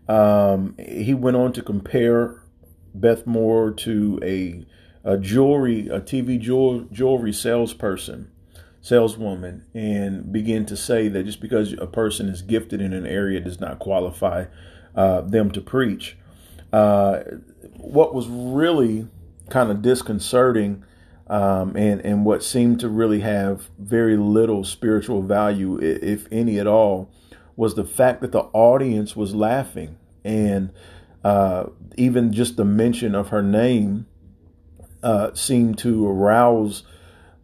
Um, 0.08 0.76
he 0.78 1.12
went 1.12 1.36
on 1.36 1.52
to 1.54 1.62
compare 1.62 2.42
Beth 2.94 3.26
Moore 3.26 3.72
to 3.72 4.20
a, 4.22 4.64
a 5.02 5.18
jewelry, 5.18 5.88
a 5.88 6.00
TV 6.00 6.38
jewel, 6.38 6.82
jewelry 6.92 7.32
salesperson, 7.32 8.30
saleswoman, 8.80 9.64
and 9.74 10.32
begin 10.32 10.64
to 10.66 10.76
say 10.76 11.08
that 11.08 11.24
just 11.24 11.40
because 11.40 11.72
a 11.72 11.88
person 11.88 12.28
is 12.28 12.42
gifted 12.42 12.80
in 12.80 12.92
an 12.92 13.06
area 13.06 13.40
does 13.40 13.58
not 13.58 13.80
qualify 13.80 14.44
uh, 14.94 15.20
them 15.22 15.50
to 15.50 15.60
preach. 15.60 16.16
Uh, 16.72 17.22
what 17.76 18.14
was 18.14 18.28
really 18.28 19.08
kind 19.50 19.70
of 19.70 19.82
disconcerting 19.82 20.84
um, 21.28 21.76
and, 21.76 22.00
and 22.02 22.24
what 22.24 22.42
seemed 22.42 22.80
to 22.80 22.88
really 22.88 23.20
have 23.20 23.68
very 23.78 24.16
little 24.16 24.64
spiritual 24.64 25.22
value, 25.22 25.78
if 25.80 26.26
any 26.30 26.58
at 26.58 26.66
all, 26.66 27.10
was 27.56 27.74
the 27.74 27.84
fact 27.84 28.20
that 28.20 28.32
the 28.32 28.42
audience 28.52 29.16
was 29.16 29.34
laughing. 29.34 29.98
And 30.24 30.70
uh, 31.24 31.66
even 31.96 32.32
just 32.32 32.56
the 32.56 32.64
mention 32.64 33.14
of 33.14 33.28
her 33.28 33.42
name 33.42 34.06
uh, 35.02 35.34
seemed 35.34 35.78
to 35.78 36.06
arouse 36.06 36.84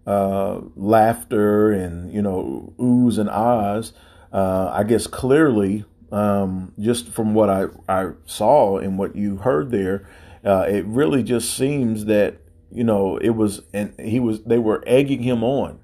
uh, 0.07 0.61
laughter 0.75 1.71
and 1.71 2.13
you 2.13 2.23
know 2.23 2.75
oohs 2.79 3.19
and 3.19 3.31
ahs. 3.31 3.93
Uh, 4.33 4.71
I 4.73 4.85
guess 4.85 5.07
clearly, 5.07 5.85
um, 6.11 6.73
just 6.79 7.09
from 7.09 7.35
what 7.35 7.51
I, 7.51 7.67
I 7.89 8.13
saw 8.25 8.79
and 8.79 8.99
what 8.99 9.15
you 9.15 9.37
heard 9.37 9.71
there, 9.71 10.09
uh, 10.45 10.67
it 10.69 10.85
really 10.87 11.23
just 11.23 11.55
seems 11.55 12.07
that 12.07 12.39
you 12.73 12.85
know 12.85 13.17
it 13.19 13.31
was 13.31 13.63
and 13.73 13.95
he 14.01 14.21
was 14.21 14.43
they 14.45 14.59
were 14.59 14.83
egging 14.87 15.23
him 15.23 15.45
on, 15.45 15.81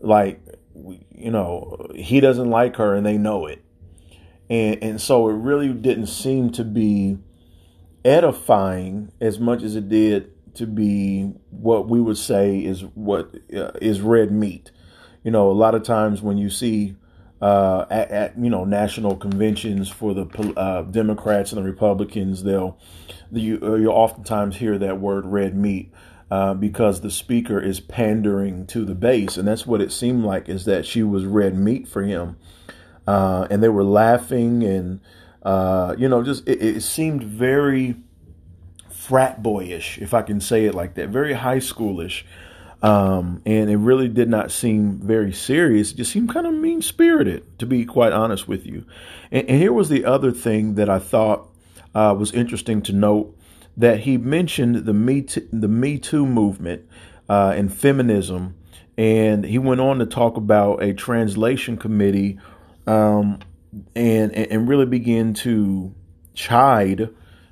like 0.00 0.40
you 0.74 1.30
know 1.30 1.90
he 1.94 2.20
doesn't 2.20 2.50
like 2.50 2.76
her 2.76 2.94
and 2.94 3.06
they 3.06 3.16
know 3.16 3.46
it 3.46 3.64
and 4.48 4.82
and 4.82 5.00
so 5.00 5.28
it 5.28 5.34
really 5.34 5.72
didn't 5.72 6.06
seem 6.06 6.50
to 6.50 6.64
be 6.64 7.18
edifying 8.04 9.10
as 9.20 9.40
much 9.40 9.62
as 9.62 9.74
it 9.74 9.88
did 9.88 10.32
to 10.54 10.66
be 10.66 11.32
what 11.50 11.88
we 11.88 12.00
would 12.00 12.16
say 12.16 12.58
is 12.58 12.82
what 12.94 13.34
uh, 13.54 13.72
is 13.82 14.00
red 14.00 14.30
meat. 14.30 14.70
You 15.22 15.30
know, 15.30 15.50
a 15.50 15.52
lot 15.52 15.74
of 15.74 15.82
times 15.82 16.22
when 16.22 16.38
you 16.38 16.48
see 16.48 16.96
uh, 17.40 17.84
at, 17.90 18.10
at, 18.10 18.38
you 18.38 18.50
know 18.50 18.64
national 18.64 19.16
conventions 19.16 19.88
for 19.88 20.14
the 20.14 20.54
uh, 20.56 20.82
Democrats 20.82 21.52
and 21.52 21.60
the 21.60 21.64
Republicans, 21.64 22.42
they'll 22.42 22.78
you 23.30 23.58
uh, 23.62 23.74
you'll 23.74 23.92
oftentimes 23.92 24.56
hear 24.56 24.78
that 24.78 25.00
word 25.00 25.26
red 25.26 25.56
meat. 25.56 25.92
Uh, 26.28 26.52
because 26.54 27.02
the 27.02 27.10
speaker 27.10 27.60
is 27.60 27.78
pandering 27.78 28.66
to 28.66 28.84
the 28.84 28.96
base, 28.96 29.36
and 29.36 29.46
that's 29.46 29.64
what 29.64 29.80
it 29.80 29.92
seemed 29.92 30.24
like 30.24 30.48
is 30.48 30.64
that 30.64 30.84
she 30.84 31.00
was 31.00 31.24
red 31.24 31.56
meat 31.56 31.86
for 31.86 32.02
him 32.02 32.36
uh, 33.06 33.46
and 33.50 33.62
they 33.62 33.68
were 33.68 33.84
laughing 33.84 34.62
and 34.62 35.00
uh, 35.42 35.94
you 35.98 36.08
know 36.08 36.22
just 36.22 36.46
it, 36.48 36.62
it, 36.62 36.80
seemed 36.82 37.22
very 37.22 37.96
frat 38.90 39.42
boyish 39.42 39.98
if 39.98 40.12
i 40.12 40.20
can 40.20 40.40
say 40.40 40.64
it 40.64 40.74
like 40.74 40.94
that 40.94 41.08
very 41.08 41.34
high 41.34 41.58
schoolish 41.58 42.24
um, 42.86 43.42
and 43.44 43.68
it 43.68 43.78
really 43.78 44.08
did 44.08 44.28
not 44.28 44.52
seem 44.52 45.00
very 45.00 45.32
serious. 45.32 45.90
It 45.90 45.96
just 45.96 46.12
seemed 46.12 46.32
kind 46.32 46.46
of 46.46 46.54
mean 46.54 46.82
spirited 46.82 47.58
to 47.58 47.66
be 47.66 47.84
quite 47.84 48.12
honest 48.12 48.46
with 48.46 48.64
you. 48.64 48.84
And, 49.32 49.48
and, 49.48 49.60
here 49.60 49.72
was 49.72 49.88
the 49.88 50.04
other 50.04 50.30
thing 50.30 50.76
that 50.76 50.88
i 50.88 51.00
thought 51.00 51.48
uh, 51.96 52.14
was 52.16 52.30
interesting 52.32 52.82
to 52.82 52.92
note 52.92 53.36
that 53.76 54.00
he 54.00 54.16
mentioned 54.18 54.86
the 54.86 54.92
me 54.92 55.22
too, 55.22 55.48
the 55.52 55.66
me 55.66 55.98
too 55.98 56.24
movement 56.26 56.86
uh, 57.28 57.54
and 57.56 57.74
feminism 57.74 58.54
and 58.96 59.44
he 59.44 59.58
went 59.58 59.80
on 59.80 59.98
to 59.98 60.06
talk 60.06 60.36
about 60.36 60.82
a 60.82 60.94
translation 60.94 61.76
committee 61.76 62.38
um, 62.86 63.40
and 63.96 64.32
and 64.32 64.68
really 64.68 64.86
begin 64.86 65.34
to 65.34 65.92
chide 66.34 67.08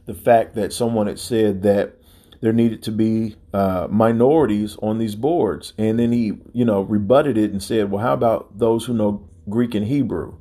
the 0.07 0.15
fact 0.15 0.55
that 0.55 0.73
someone 0.73 1.09
had 1.09 1.19
said 1.19 1.63
that 1.63 1.99
there 2.45 2.53
needed 2.53 2.83
to 2.83 2.93
be 2.93 3.37
uh, 3.55 3.89
minorities 3.91 4.77
on 4.83 4.99
these 4.99 5.15
boards, 5.15 5.73
and 5.79 5.99
then 5.99 6.13
he 6.13 6.35
you 6.53 6.63
know 6.63 6.83
rebutted 6.83 7.39
it 7.39 7.51
and 7.51 7.63
said, 7.63 7.91
well, 7.91 8.03
how 8.03 8.13
about 8.13 8.59
those 8.59 8.85
who 8.85 8.93
know 8.93 9.27
Greek 9.49 9.75
and 9.75 9.87
Hebrew? 9.87 10.37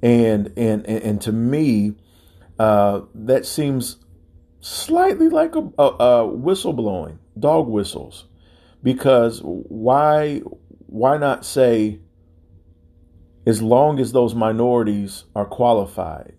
And 0.00 0.52
and 0.56 0.86
and, 0.86 1.02
and 1.02 1.20
to 1.22 1.32
me, 1.32 1.96
uh, 2.56 3.00
that 3.16 3.46
seems 3.46 3.96
slightly 4.60 5.28
like 5.28 5.56
a, 5.56 5.72
a, 5.76 5.86
a 5.86 6.28
whistleblowing, 6.28 7.18
dog 7.36 7.66
whistles, 7.66 8.26
because 8.84 9.40
why 9.42 10.38
why 10.86 11.16
not 11.16 11.44
say 11.44 11.98
as 13.44 13.60
long 13.60 13.98
as 13.98 14.12
those 14.12 14.36
minorities 14.36 15.24
are 15.34 15.46
qualified. 15.46 16.34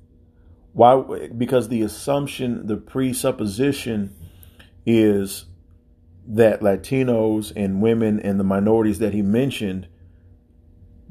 Why? 0.71 1.27
Because 1.35 1.67
the 1.67 1.81
assumption, 1.81 2.67
the 2.67 2.77
presupposition 2.77 4.15
is 4.85 5.45
that 6.27 6.61
Latinos 6.61 7.51
and 7.55 7.81
women 7.81 8.19
and 8.19 8.39
the 8.39 8.43
minorities 8.43 8.99
that 8.99 9.13
he 9.13 9.21
mentioned 9.21 9.87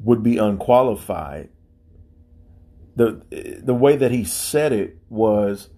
would 0.03 0.21
be 0.21 0.37
unqualified. 0.37 1.49
The 2.95 3.59
the 3.61 3.73
way 3.73 3.95
that 3.95 4.11
he 4.11 4.23
said 4.23 4.71
it 4.71 4.97
was 5.09 5.69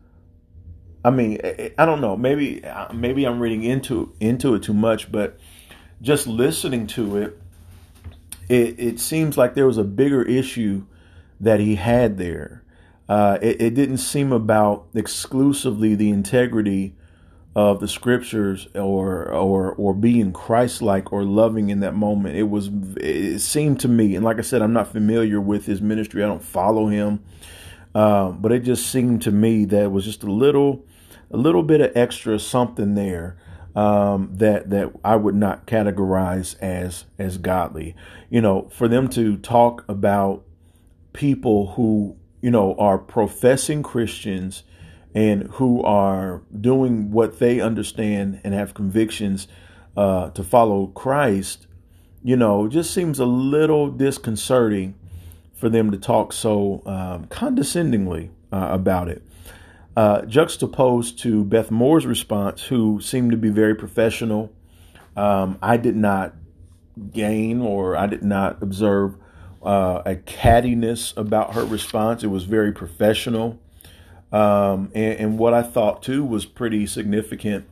I 1.03 1.09
mean, 1.09 1.39
I 1.77 1.85
don't 1.85 2.01
know, 2.01 2.17
maybe 2.17 2.61
maybe 2.93 3.25
I'm 3.25 3.39
reading 3.39 3.63
into 3.63 4.13
into 4.19 4.55
it 4.55 4.63
too 4.63 4.73
much, 4.73 5.11
but 5.11 5.39
just 6.01 6.27
listening 6.27 6.85
to 6.87 7.17
it 7.17 7.41
it, 8.49 8.79
it 8.79 8.99
seems 8.99 9.37
like 9.37 9.55
there 9.55 9.67
was 9.67 9.77
a 9.77 9.83
bigger 9.83 10.21
issue 10.23 10.85
that 11.39 11.59
he 11.59 11.75
had 11.75 12.17
there. 12.17 12.63
Uh, 13.09 13.37
it, 13.41 13.61
it, 13.61 13.73
didn't 13.73 13.99
seem 13.99 14.33
about 14.33 14.87
exclusively 14.93 15.95
the 15.95 16.09
integrity 16.09 16.95
of 17.57 17.79
the 17.79 17.87
scriptures 17.87 18.67
or 18.75 19.27
or 19.31 19.73
or 19.73 19.95
being 19.95 20.31
Christ-like 20.31 21.11
or 21.11 21.23
loving 21.23 21.71
in 21.71 21.79
that 21.79 21.95
moment. 21.95 22.35
It 22.35 22.43
was 22.43 22.69
it 22.97 23.39
seemed 23.39 23.79
to 23.79 23.87
me, 23.87 24.15
and 24.15 24.23
like 24.23 24.37
I 24.37 24.41
said, 24.41 24.61
I'm 24.61 24.73
not 24.73 24.91
familiar 24.91 25.41
with 25.41 25.65
his 25.65 25.81
ministry. 25.81 26.23
I 26.23 26.27
don't 26.27 26.43
follow 26.43 26.85
him, 26.85 27.23
um, 27.95 28.41
but 28.41 28.51
it 28.51 28.59
just 28.59 28.85
seemed 28.85 29.23
to 29.23 29.31
me 29.31 29.65
that 29.65 29.85
it 29.85 29.91
was 29.91 30.05
just 30.05 30.21
a 30.21 30.31
little 30.31 30.85
a 31.31 31.37
little 31.37 31.63
bit 31.63 31.81
of 31.81 31.97
extra 31.97 32.37
something 32.37 32.93
there 32.93 33.37
um, 33.75 34.29
that 34.33 34.69
that 34.69 34.91
I 35.03 35.15
would 35.15 35.35
not 35.35 35.65
categorize 35.65 36.59
as 36.61 37.05
as 37.17 37.39
godly. 37.39 37.95
You 38.29 38.41
know, 38.41 38.69
for 38.71 38.87
them 38.87 39.07
to 39.09 39.35
talk 39.35 39.83
about 39.89 40.43
people 41.11 41.71
who 41.71 42.17
you 42.39 42.51
know 42.51 42.75
are 42.75 42.99
professing 42.99 43.81
Christians 43.81 44.61
and 45.17 45.47
who 45.53 45.81
are 45.81 46.43
doing 46.61 47.09
what 47.09 47.39
they 47.39 47.59
understand 47.59 48.39
and 48.43 48.53
have 48.53 48.75
convictions 48.75 49.47
uh, 49.95 50.29
to 50.29 50.43
follow 50.43 50.85
Christ, 50.85 51.65
you 52.23 52.37
know, 52.37 52.67
just 52.67 52.93
seems 52.93 53.17
a 53.17 53.25
little 53.25 53.89
disconcerting 53.89 54.93
for 55.55 55.69
them 55.69 55.89
to 55.89 55.97
talk 55.97 56.33
so 56.33 56.83
um, 56.85 57.25
condescendingly 57.29 58.29
uh, 58.51 58.67
about 58.69 59.07
it. 59.07 59.23
Uh, 59.95 60.21
juxtaposed 60.21 61.17
to 61.17 61.43
Beth 61.43 61.71
Moore's 61.71 62.05
response, 62.05 62.65
who 62.65 63.01
seemed 63.01 63.31
to 63.31 63.37
be 63.37 63.49
very 63.49 63.73
professional. 63.73 64.53
Um, 65.15 65.57
I 65.63 65.77
did 65.77 65.95
not 65.95 66.35
gain 67.11 67.59
or 67.61 67.97
I 67.97 68.05
did 68.05 68.21
not 68.21 68.61
observe 68.61 69.15
uh, 69.63 70.03
a 70.05 70.15
cattiness 70.15 71.17
about 71.17 71.55
her 71.55 71.65
response. 71.65 72.23
It 72.23 72.27
was 72.27 72.43
very 72.43 72.71
professional. 72.71 73.59
Um, 74.37 74.91
and, 74.93 75.19
and, 75.19 75.39
what 75.39 75.55
I 75.55 75.63
thought 75.63 76.03
too 76.03 76.23
was 76.23 76.45
pretty 76.45 76.85
significant 76.85 77.65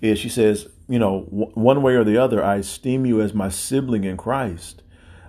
is 0.00 0.16
she 0.16 0.28
says, 0.28 0.68
you 0.88 0.98
know, 0.98 1.22
w- 1.24 1.50
one 1.54 1.82
way 1.82 1.94
or 1.94 2.04
the 2.04 2.18
other, 2.18 2.44
I 2.44 2.56
esteem 2.56 3.04
you 3.04 3.20
as 3.20 3.34
my 3.34 3.48
sibling 3.48 4.04
in 4.04 4.16
Christ. 4.16 4.82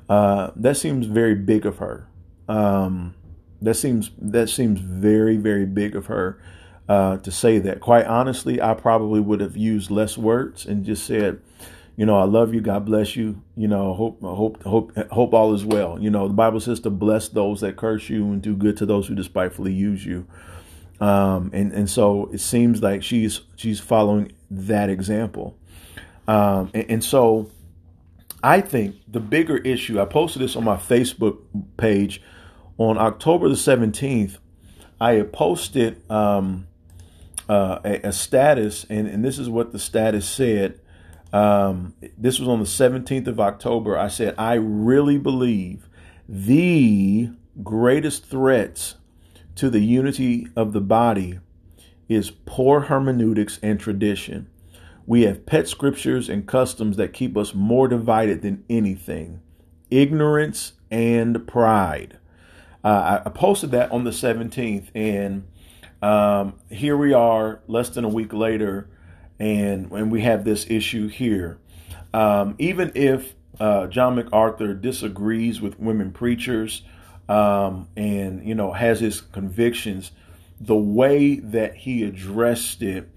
Uh, 0.07 0.51
that 0.55 0.77
seems 0.77 1.07
very 1.07 1.33
big 1.33 1.65
of 1.65 1.77
her. 1.77 2.07
Um, 2.47 3.15
that 3.63 3.73
seems 3.73 4.11
that 4.19 4.47
seems 4.49 4.79
very 4.79 5.37
very 5.37 5.65
big 5.65 5.95
of 5.95 6.05
her 6.05 6.39
uh, 6.87 7.17
to 7.17 7.31
say 7.31 7.57
that. 7.57 7.79
Quite 7.79 8.05
honestly, 8.05 8.61
I 8.61 8.75
probably 8.75 9.19
would 9.19 9.39
have 9.39 9.57
used 9.57 9.89
less 9.89 10.19
words 10.19 10.67
and 10.67 10.85
just 10.85 11.03
said, 11.07 11.41
you 11.97 12.05
know, 12.05 12.19
I 12.19 12.25
love 12.25 12.53
you. 12.53 12.61
God 12.61 12.85
bless 12.85 13.15
you. 13.15 13.41
You 13.55 13.69
know, 13.69 13.95
hope 13.95 14.21
hope 14.21 14.61
hope 14.63 14.95
hope 15.11 15.33
all 15.33 15.55
is 15.55 15.65
well. 15.65 15.97
You 15.99 16.11
know, 16.11 16.27
the 16.27 16.35
Bible 16.35 16.59
says 16.59 16.79
to 16.81 16.91
bless 16.91 17.27
those 17.29 17.61
that 17.61 17.75
curse 17.75 18.07
you 18.07 18.25
and 18.25 18.39
do 18.41 18.55
good 18.55 18.77
to 18.77 18.85
those 18.85 19.07
who 19.07 19.15
despitefully 19.15 19.73
use 19.73 20.05
you. 20.05 20.27
Um, 20.99 21.49
and 21.53 21.73
and 21.73 21.89
so 21.89 22.29
it 22.31 22.39
seems 22.39 22.81
like 22.81 23.03
she's 23.03 23.41
she's 23.55 23.79
following 23.79 24.31
that 24.49 24.89
example. 24.89 25.57
Um, 26.27 26.71
and, 26.73 26.85
and 26.89 27.03
so 27.03 27.51
I 28.41 28.61
think 28.61 28.95
the 29.07 29.19
bigger 29.19 29.57
issue. 29.57 29.99
I 29.99 30.05
posted 30.05 30.41
this 30.41 30.55
on 30.55 30.63
my 30.63 30.77
Facebook 30.77 31.39
page 31.77 32.21
on 32.77 32.97
October 32.97 33.49
the 33.49 33.57
seventeenth. 33.57 34.37
I 34.99 35.21
posted 35.23 36.09
um, 36.09 36.67
uh, 37.49 37.79
a, 37.83 38.07
a, 38.07 38.11
status, 38.13 38.85
and, 38.89 39.07
and 39.07 39.23
this 39.25 39.37
is 39.37 39.49
what 39.49 39.71
the 39.71 39.79
status 39.79 40.27
said. 40.27 40.79
Um, 41.33 41.95
this 42.17 42.39
was 42.39 42.47
on 42.47 42.59
the 42.59 42.65
17th 42.65 43.27
of 43.27 43.41
October. 43.41 43.97
I 43.97 44.07
said, 44.07 44.35
I 44.37 44.53
really 44.53 45.17
believe 45.17 45.89
the 46.29 47.29
greatest 47.61 48.25
threats 48.25 48.95
to 49.55 49.69
the 49.69 49.79
unity 49.79 50.47
of 50.55 50.73
the 50.73 50.81
body 50.81 51.39
is 52.07 52.31
poor 52.31 52.81
hermeneutics 52.81 53.59
and 53.63 53.79
tradition. 53.79 54.47
We 55.05 55.23
have 55.23 55.45
pet 55.45 55.67
scriptures 55.67 56.29
and 56.29 56.47
customs 56.47 56.97
that 56.97 57.13
keep 57.13 57.37
us 57.37 57.53
more 57.53 57.87
divided 57.87 58.41
than 58.41 58.63
anything 58.69 59.41
ignorance 59.91 60.73
and 60.89 61.47
pride. 61.47 62.17
Uh, 62.83 63.21
I 63.25 63.29
posted 63.29 63.71
that 63.71 63.91
on 63.91 64.03
the 64.03 64.11
17th, 64.11 64.87
and 64.93 65.47
um, 66.01 66.55
here 66.69 66.97
we 66.97 67.13
are, 67.13 67.61
less 67.67 67.89
than 67.89 68.03
a 68.03 68.09
week 68.09 68.33
later, 68.33 68.89
and 69.39 69.89
when 69.89 70.09
we 70.09 70.21
have 70.21 70.43
this 70.43 70.69
issue 70.69 71.07
here. 71.07 71.59
Um, 72.13 72.55
even 72.57 72.91
if 72.95 73.35
uh, 73.59 73.87
John 73.87 74.15
MacArthur 74.15 74.73
disagrees 74.73 75.61
with 75.61 75.79
women 75.79 76.11
preachers 76.11 76.83
um, 77.27 77.87
and 77.95 78.45
you 78.45 78.55
know 78.55 78.71
has 78.71 78.99
his 78.99 79.21
convictions, 79.21 80.11
the 80.59 80.75
way 80.75 81.35
that 81.35 81.75
he 81.75 82.03
addressed 82.03 82.81
it 82.81 83.09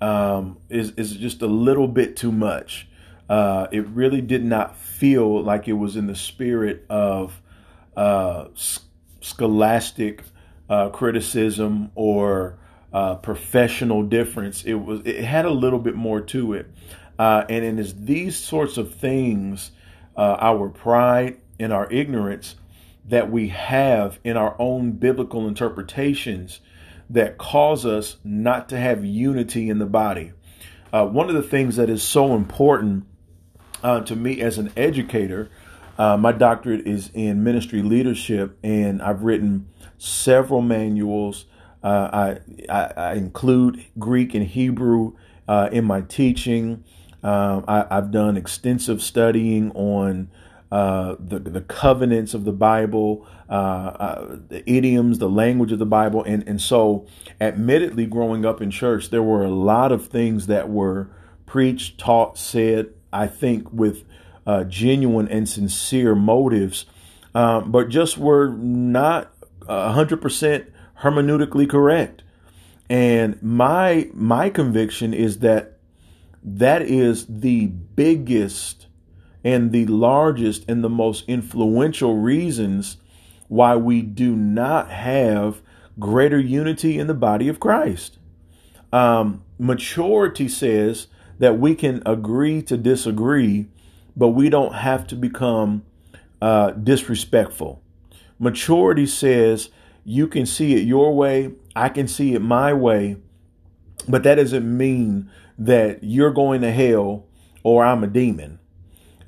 um, 0.00 0.58
is 0.68 0.92
is 0.92 1.16
just 1.16 1.42
a 1.42 1.46
little 1.46 1.88
bit 1.88 2.16
too 2.16 2.32
much. 2.32 2.88
Uh, 3.28 3.66
it 3.72 3.86
really 3.88 4.20
did 4.20 4.44
not 4.44 4.76
feel 4.76 5.42
like 5.42 5.66
it 5.66 5.72
was 5.72 5.96
in 5.96 6.06
the 6.06 6.14
spirit 6.14 6.84
of 6.90 7.40
uh, 7.96 8.46
scholastic 9.20 10.22
uh, 10.68 10.90
criticism 10.90 11.90
or 11.94 12.58
uh, 12.92 13.14
professional 13.16 14.02
difference. 14.02 14.64
It 14.64 14.74
was 14.74 15.00
it 15.04 15.24
had 15.24 15.46
a 15.46 15.50
little 15.50 15.78
bit 15.78 15.94
more 15.94 16.20
to 16.20 16.52
it, 16.52 16.70
uh, 17.18 17.44
and 17.48 17.64
it 17.64 17.78
is 17.78 18.04
these 18.04 18.36
sorts 18.36 18.76
of 18.76 18.94
things, 18.94 19.70
uh, 20.16 20.36
our 20.38 20.68
pride 20.68 21.40
and 21.58 21.72
our 21.72 21.90
ignorance 21.90 22.56
that 23.06 23.30
we 23.30 23.48
have 23.48 24.18
in 24.24 24.36
our 24.36 24.56
own 24.58 24.92
biblical 24.92 25.46
interpretations 25.46 26.60
that 27.10 27.36
cause 27.38 27.84
us 27.84 28.16
not 28.24 28.68
to 28.68 28.78
have 28.78 29.04
unity 29.04 29.68
in 29.68 29.78
the 29.78 29.86
body. 29.86 30.32
Uh, 30.92 31.06
one 31.06 31.28
of 31.28 31.34
the 31.34 31.42
things 31.42 31.76
that 31.76 31.90
is 31.90 32.02
so 32.02 32.34
important 32.34 33.04
uh, 33.82 34.00
to 34.00 34.16
me 34.16 34.40
as 34.40 34.58
an 34.58 34.72
educator, 34.76 35.50
uh, 35.98 36.16
my 36.16 36.32
doctorate 36.32 36.86
is 36.86 37.10
in 37.12 37.44
ministry 37.44 37.82
leadership, 37.82 38.58
and 38.62 39.02
I've 39.02 39.22
written 39.22 39.68
several 39.98 40.62
manuals 40.62 41.46
uh, 41.84 42.38
I, 42.70 42.72
I, 42.72 42.92
I, 42.96 43.12
include 43.12 43.84
Greek 43.98 44.34
and 44.34 44.46
Hebrew 44.46 45.12
uh, 45.46 45.68
in 45.70 45.84
my 45.84 46.00
teaching. 46.00 46.82
Um, 47.22 47.66
I, 47.68 47.86
have 47.90 48.10
done 48.10 48.38
extensive 48.38 49.02
studying 49.02 49.70
on 49.72 50.30
uh, 50.74 51.14
the 51.20 51.38
the 51.38 51.60
covenants 51.60 52.34
of 52.34 52.44
the 52.44 52.52
Bible, 52.52 53.24
uh, 53.48 53.52
uh, 53.52 54.36
the 54.48 54.68
idioms, 54.68 55.20
the 55.20 55.30
language 55.30 55.70
of 55.70 55.78
the 55.78 55.86
Bible, 55.86 56.24
and 56.24 56.42
and 56.48 56.60
so, 56.60 57.06
admittedly, 57.40 58.06
growing 58.06 58.44
up 58.44 58.60
in 58.60 58.72
church, 58.72 59.10
there 59.10 59.22
were 59.22 59.44
a 59.44 59.50
lot 59.50 59.92
of 59.92 60.08
things 60.08 60.48
that 60.48 60.68
were 60.68 61.08
preached, 61.46 61.98
taught, 61.98 62.36
said. 62.36 62.92
I 63.12 63.28
think 63.28 63.72
with 63.72 64.02
uh, 64.48 64.64
genuine 64.64 65.28
and 65.28 65.48
sincere 65.48 66.16
motives, 66.16 66.86
um, 67.36 67.70
but 67.70 67.88
just 67.88 68.18
were 68.18 68.48
not 68.48 69.32
hundred 69.68 70.20
percent 70.20 70.72
hermeneutically 71.02 71.70
correct. 71.70 72.24
And 72.90 73.40
my 73.40 74.08
my 74.12 74.50
conviction 74.50 75.14
is 75.14 75.38
that 75.38 75.78
that 76.42 76.82
is 76.82 77.26
the 77.28 77.66
biggest 77.68 78.88
and 79.44 79.70
the 79.70 79.86
largest 79.86 80.64
and 80.66 80.82
the 80.82 80.88
most 80.88 81.28
influential 81.28 82.16
reasons 82.16 82.96
why 83.48 83.76
we 83.76 84.00
do 84.00 84.34
not 84.34 84.90
have 84.90 85.60
greater 85.98 86.40
unity 86.40 86.98
in 86.98 87.06
the 87.06 87.14
body 87.14 87.48
of 87.48 87.60
Christ. 87.60 88.18
Um, 88.92 89.44
maturity 89.58 90.48
says 90.48 91.08
that 91.38 91.58
we 91.58 91.74
can 91.74 92.02
agree 92.06 92.62
to 92.62 92.76
disagree, 92.76 93.68
but 94.16 94.28
we 94.28 94.48
don't 94.48 94.74
have 94.74 95.06
to 95.08 95.14
become 95.14 95.84
uh, 96.40 96.70
disrespectful. 96.70 97.82
Maturity 98.38 99.06
says 99.06 99.68
you 100.04 100.26
can 100.26 100.46
see 100.46 100.74
it 100.74 100.84
your 100.84 101.14
way, 101.14 101.52
I 101.76 101.88
can 101.88 102.08
see 102.08 102.34
it 102.34 102.40
my 102.40 102.72
way, 102.72 103.16
but 104.08 104.22
that 104.22 104.36
doesn't 104.36 104.76
mean 104.76 105.30
that 105.58 106.02
you're 106.02 106.32
going 106.32 106.62
to 106.62 106.72
hell 106.72 107.26
or 107.62 107.84
I'm 107.84 108.04
a 108.04 108.06
demon. 108.06 108.58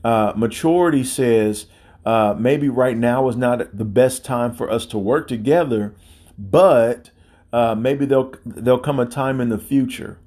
Uh, 0.07 0.33
maturity 0.37 1.03
says 1.03 1.67
uh, 2.05 2.33
maybe 2.39 2.69
right 2.69 2.97
now 2.97 3.29
is 3.29 3.35
not 3.35 3.77
the 3.77 3.85
best 3.85 4.25
time 4.25 4.55
for 4.55 4.71
us 4.71 4.87
to 4.87 4.97
work 4.97 5.27
together, 5.27 5.97
but 6.39 7.11
uh, 7.53 7.75
maybe 7.75 8.07
there'll 8.07 8.33
there'll 8.45 8.79
come 8.79 9.01
a 9.01 9.05
time 9.05 9.41
in 9.41 9.49
the 9.49 9.59
future, 9.59 10.21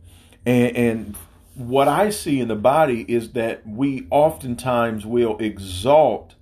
and, 0.45 0.75
and 0.75 1.15
what 1.55 1.87
I 1.87 2.09
see 2.09 2.41
in 2.41 2.49
the 2.49 2.57
body 2.57 3.05
is 3.07 3.31
that 3.31 3.65
we 3.65 4.05
oftentimes 4.11 5.05
will 5.05 5.37
exalt 5.37 6.35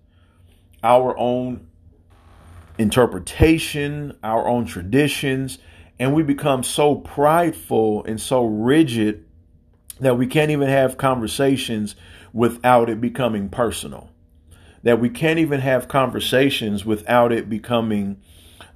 our 0.84 1.16
own 1.16 1.68
interpretation, 2.80 4.18
our 4.24 4.48
own 4.48 4.66
traditions, 4.66 5.60
and 6.00 6.16
we 6.16 6.24
become 6.24 6.64
so 6.64 6.96
prideful 6.96 8.04
and 8.06 8.20
so 8.20 8.44
rigid 8.44 9.26
that 10.00 10.18
we 10.18 10.26
can't 10.26 10.50
even 10.50 10.70
have 10.70 10.98
conversations 10.98 11.96
without 12.38 12.88
it 12.88 13.02
becoming 13.02 13.50
personal. 13.50 14.12
That 14.84 15.00
we 15.00 15.10
can't 15.10 15.40
even 15.40 15.60
have 15.62 15.88
conversations 15.88 16.86
without 16.86 17.32
it 17.32 17.50
becoming 17.50 18.22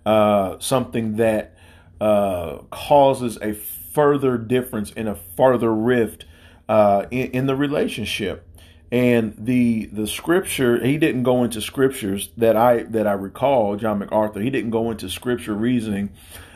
uh, 0.03 0.57
something 0.57 1.17
that 1.17 1.55
uh, 2.01 2.57
causes 2.71 3.37
a 3.39 3.53
further 3.53 4.39
difference 4.39 4.91
and 4.97 5.07
a 5.07 5.15
further 5.37 5.71
rift 5.71 6.25
uh, 6.67 7.05
in, 7.11 7.29
in 7.31 7.45
the 7.45 7.55
relationship 7.55 8.47
and 8.91 9.35
the 9.37 9.85
the 9.87 10.07
scripture 10.07 10.83
he 10.83 10.97
didn't 10.97 11.23
go 11.23 11.43
into 11.43 11.61
scriptures 11.61 12.29
that 12.35 12.57
i 12.57 12.83
that 12.83 13.07
i 13.07 13.13
recall 13.13 13.77
john 13.77 13.99
macarthur 13.99 14.41
he 14.41 14.49
didn't 14.49 14.69
go 14.69 14.91
into 14.91 15.09
scripture 15.09 15.53
reasoning 15.53 16.09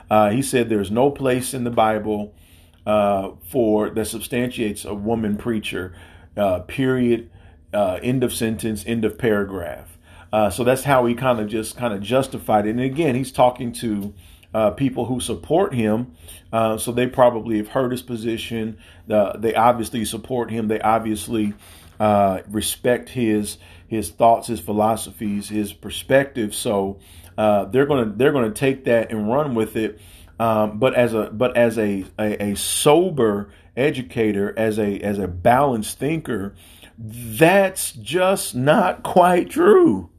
uh, 0.10 0.30
he 0.32 0.42
said 0.42 0.68
there's 0.68 0.92
no 0.92 1.10
place 1.10 1.54
in 1.54 1.64
the 1.64 1.72
bible 1.72 2.34
uh, 2.86 3.30
for 3.50 3.90
that 3.90 4.06
substantiates 4.06 4.84
a 4.84 4.94
woman 4.94 5.38
preacher 5.38 5.94
uh, 6.38 6.60
period 6.62 7.30
uh, 7.74 8.00
end 8.02 8.24
of 8.24 8.34
sentence 8.34 8.84
end 8.88 9.06
of 9.06 9.18
paragraph 9.18 9.98
uh, 10.34 10.50
so 10.50 10.64
that's 10.64 10.84
how 10.84 11.06
he 11.06 11.14
kind 11.14 11.40
of 11.40 11.48
just 11.48 11.78
kind 11.78 11.94
of 11.94 12.02
justified 12.02 12.66
it 12.66 12.72
and 12.72 12.82
again 12.82 13.16
he's 13.16 13.32
talking 13.32 13.72
to 13.72 14.14
uh, 14.54 14.72
people 14.72 15.04
who 15.04 15.20
support 15.20 15.74
him. 15.74 16.16
Uh, 16.54 16.78
so 16.78 16.94
they 16.94 17.08
probably 17.08 17.58
have 17.58 17.68
heard 17.68 17.92
his 17.92 18.02
position. 18.02 18.78
they 19.06 19.54
obviously 19.54 20.06
support 20.06 20.50
him. 20.50 20.70
They 20.70 20.80
obviously 20.80 21.54
uh, 22.00 22.42
respect 22.48 23.10
his 23.10 23.58
his 23.88 24.10
thoughts, 24.10 24.48
his 24.48 24.60
philosophies, 24.60 25.50
his 25.50 25.74
perspective. 25.74 26.56
So 26.56 27.00
uh, 27.38 27.66
they're 27.66 27.86
gonna 27.86 28.14
they're 28.16 28.32
gonna 28.32 28.52
take 28.52 28.86
that 28.86 29.12
and 29.12 29.30
run 29.30 29.56
with 29.56 29.76
it. 29.76 30.00
Um, 30.40 30.80
but 30.80 30.96
as 30.96 31.14
a 31.14 31.30
but 31.32 31.56
as 31.56 31.78
a, 31.78 32.06
a, 32.20 32.52
a 32.52 32.56
sober 32.56 33.52
educator, 33.76 34.54
as 34.58 34.80
a 34.80 35.00
as 35.00 35.20
a 35.20 35.28
balanced 35.28 36.00
thinker, 36.00 36.56
that's 36.98 37.92
just 37.92 38.56
not 38.56 39.04
quite 39.04 39.50
true. 39.50 40.10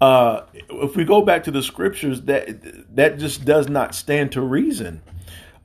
Uh, 0.00 0.42
if 0.70 0.96
we 0.96 1.04
go 1.04 1.22
back 1.22 1.44
to 1.44 1.50
the 1.50 1.62
scriptures, 1.62 2.22
that 2.22 2.94
that 2.94 3.18
just 3.18 3.44
does 3.44 3.68
not 3.68 3.94
stand 3.94 4.32
to 4.32 4.40
reason. 4.40 5.02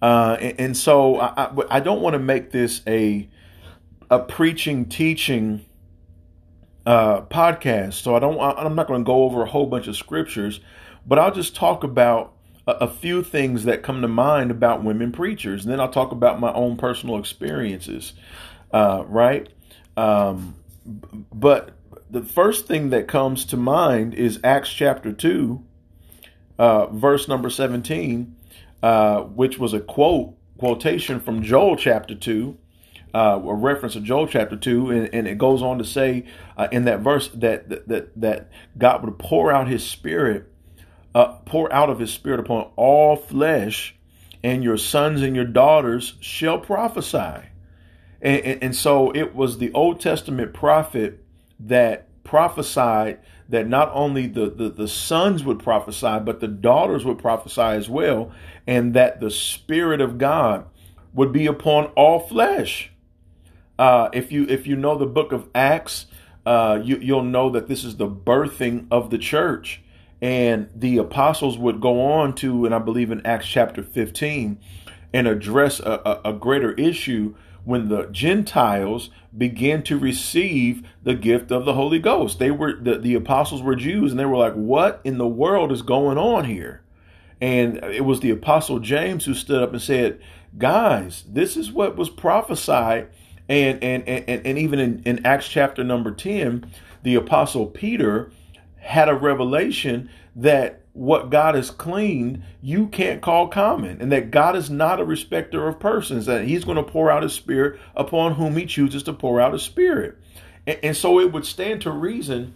Uh, 0.01 0.37
and, 0.39 0.59
and, 0.59 0.77
so 0.77 1.19
I, 1.19 1.51
I 1.69 1.79
don't 1.81 2.01
want 2.01 2.13
to 2.13 2.19
make 2.19 2.51
this 2.51 2.81
a 2.87 3.27
a 4.09 4.19
preaching 4.19 4.85
teaching 4.85 5.65
uh, 6.85 7.21
podcast. 7.23 7.93
So 7.93 8.15
I 8.15 8.19
don't. 8.19 8.39
I'm 8.39 8.75
not 8.75 8.87
going 8.87 9.01
to 9.01 9.05
go 9.05 9.23
over 9.23 9.43
a 9.43 9.45
whole 9.45 9.65
bunch 9.65 9.87
of 9.87 9.97
scriptures, 9.97 10.61
but 11.05 11.19
I'll 11.19 11.33
just 11.33 11.55
talk 11.55 11.83
about 11.83 12.33
a, 12.79 12.87
few 12.87 13.23
things 13.23 13.63
that 13.65 13.83
come 13.83 14.01
to 14.01 14.07
mind 14.07 14.51
about 14.51 14.83
women 14.83 15.11
preachers, 15.11 15.63
and 15.63 15.71
then 15.71 15.79
I'll 15.79 15.91
talk 15.91 16.11
about 16.11 16.39
my 16.39 16.53
own 16.53 16.77
personal 16.77 17.17
experiences. 17.17 18.13
Uh, 18.71 19.03
right. 19.07 19.49
Um, 19.97 20.55
but 20.85 21.71
the 22.09 22.23
first 22.23 22.67
thing 22.67 22.89
that 22.89 23.07
comes 23.07 23.45
to 23.45 23.57
mind 23.57 24.13
is 24.13 24.39
Acts 24.43 24.69
chapter 24.69 25.11
2, 25.11 25.63
uh, 26.57 26.87
verse 26.87 27.27
number 27.27 27.49
17, 27.49 28.35
uh, 28.81 29.21
which 29.21 29.59
was 29.59 29.73
a 29.73 29.79
quote, 29.79 30.35
quotation 30.57 31.19
from 31.19 31.43
Joel 31.43 31.75
chapter 31.75 32.15
2, 32.15 32.57
uh, 33.13 33.39
a 33.43 33.53
reference 33.53 33.93
to 33.93 34.01
Joel 34.01 34.27
chapter 34.27 34.55
2, 34.55 34.91
and, 34.91 35.13
and 35.13 35.27
it 35.27 35.37
goes 35.37 35.61
on 35.61 35.77
to 35.77 35.83
say 35.83 36.25
uh, 36.57 36.67
in 36.71 36.85
that 36.85 36.99
verse 36.99 37.29
that, 37.29 37.87
that, 37.87 38.19
that 38.19 38.49
God 38.77 39.03
would 39.03 39.17
pour 39.17 39.51
out 39.51 39.67
his 39.67 39.83
spirit, 39.83 40.48
uh, 41.15 41.33
pour 41.45 41.71
out 41.73 41.89
of 41.89 41.99
his 41.99 42.11
spirit 42.11 42.39
upon 42.39 42.69
all 42.75 43.15
flesh, 43.15 43.95
and 44.43 44.63
your 44.63 44.77
sons 44.77 45.21
and 45.21 45.35
your 45.35 45.45
daughters 45.45 46.15
shall 46.19 46.59
prophesy. 46.59 47.47
And, 48.21 48.41
and, 48.41 48.63
and 48.63 48.75
so 48.75 49.11
it 49.15 49.35
was 49.35 49.57
the 49.57 49.71
Old 49.73 49.99
Testament 49.99 50.53
prophet 50.53 51.23
that 51.59 52.07
prophesied 52.23 53.19
that 53.49 53.67
not 53.67 53.89
only 53.93 54.27
the, 54.27 54.49
the, 54.49 54.69
the, 54.69 54.87
sons 54.87 55.43
would 55.43 55.57
prophesy, 55.59 56.19
but 56.23 56.39
the 56.39 56.47
daughters 56.47 57.03
would 57.03 57.17
prophesy 57.17 57.61
as 57.61 57.89
well, 57.89 58.31
and 58.67 58.93
that 58.93 59.19
the 59.19 59.31
Spirit 59.31 59.99
of 59.99 60.19
God 60.19 60.65
would 61.13 61.31
be 61.31 61.47
upon 61.47 61.85
all 61.95 62.19
flesh. 62.19 62.91
Uh, 63.79 64.09
if 64.13 64.31
you 64.31 64.45
if 64.47 64.67
you 64.67 64.75
know 64.75 64.97
the 64.97 65.07
book 65.07 65.31
of 65.31 65.47
Acts, 65.55 66.05
uh, 66.45 66.79
you, 66.83 66.97
you'll 66.97 67.23
know 67.23 67.49
that 67.49 67.67
this 67.67 67.83
is 67.83 67.97
the 67.97 68.07
birthing 68.07 68.85
of 68.91 69.09
the 69.09 69.17
church, 69.17 69.81
and 70.21 70.69
the 70.75 70.97
apostles 70.97 71.57
would 71.57 71.79
go 71.79 72.01
on 72.01 72.35
to, 72.35 72.65
and 72.65 72.75
I 72.75 72.79
believe 72.79 73.11
in 73.11 73.25
Acts 73.25 73.47
chapter 73.47 73.83
15, 73.83 74.59
and 75.13 75.27
address 75.27 75.79
a, 75.79 76.21
a, 76.25 76.31
a 76.31 76.33
greater 76.33 76.73
issue 76.73 77.35
when 77.63 77.89
the 77.89 78.05
Gentiles 78.07 79.09
began 79.37 79.83
to 79.83 79.97
receive 79.97 80.87
the 81.03 81.13
gift 81.13 81.51
of 81.51 81.65
the 81.65 81.73
Holy 81.73 81.99
Ghost. 81.99 82.39
They 82.39 82.51
were 82.51 82.73
the, 82.73 82.97
the 82.97 83.15
apostles 83.15 83.61
were 83.61 83.75
Jews 83.75 84.11
and 84.11 84.19
they 84.19 84.25
were 84.25 84.37
like, 84.37 84.53
What 84.53 85.01
in 85.03 85.17
the 85.17 85.27
world 85.27 85.71
is 85.71 85.81
going 85.81 86.17
on 86.17 86.45
here? 86.45 86.81
And 87.41 87.77
it 87.83 88.05
was 88.05 88.19
the 88.19 88.31
apostle 88.31 88.79
James 88.79 89.25
who 89.25 89.33
stood 89.33 89.61
up 89.61 89.71
and 89.71 89.81
said, 89.81 90.19
Guys, 90.57 91.23
this 91.27 91.55
is 91.55 91.71
what 91.71 91.95
was 91.95 92.09
prophesied. 92.09 93.09
And 93.47 93.83
and 93.83 94.07
and, 94.07 94.45
and 94.45 94.57
even 94.57 94.79
in, 94.79 95.03
in 95.05 95.25
Acts 95.25 95.47
chapter 95.47 95.83
number 95.83 96.11
10, 96.11 96.71
the 97.03 97.15
apostle 97.15 97.67
Peter 97.67 98.31
had 98.79 99.09
a 99.09 99.15
revelation 99.15 100.09
that 100.35 100.81
what 100.93 101.29
God 101.29 101.55
has 101.55 101.71
cleaned, 101.71 102.43
you 102.61 102.87
can't 102.87 103.21
call 103.21 103.47
common, 103.47 104.01
and 104.01 104.11
that 104.11 104.31
God 104.31 104.55
is 104.55 104.69
not 104.69 104.99
a 104.99 105.05
respecter 105.05 105.67
of 105.67 105.79
persons, 105.79 106.25
that 106.25 106.45
He's 106.45 106.65
going 106.65 106.77
to 106.77 106.83
pour 106.83 107.11
out 107.11 107.23
His 107.23 107.33
Spirit 107.33 107.79
upon 107.95 108.35
whom 108.35 108.57
He 108.57 108.65
chooses 108.65 109.03
to 109.03 109.13
pour 109.13 109.39
out 109.39 109.53
His 109.53 109.63
Spirit. 109.63 110.17
And, 110.67 110.79
and 110.83 110.97
so 110.97 111.19
it 111.19 111.31
would 111.31 111.45
stand 111.45 111.81
to 111.83 111.91
reason 111.91 112.53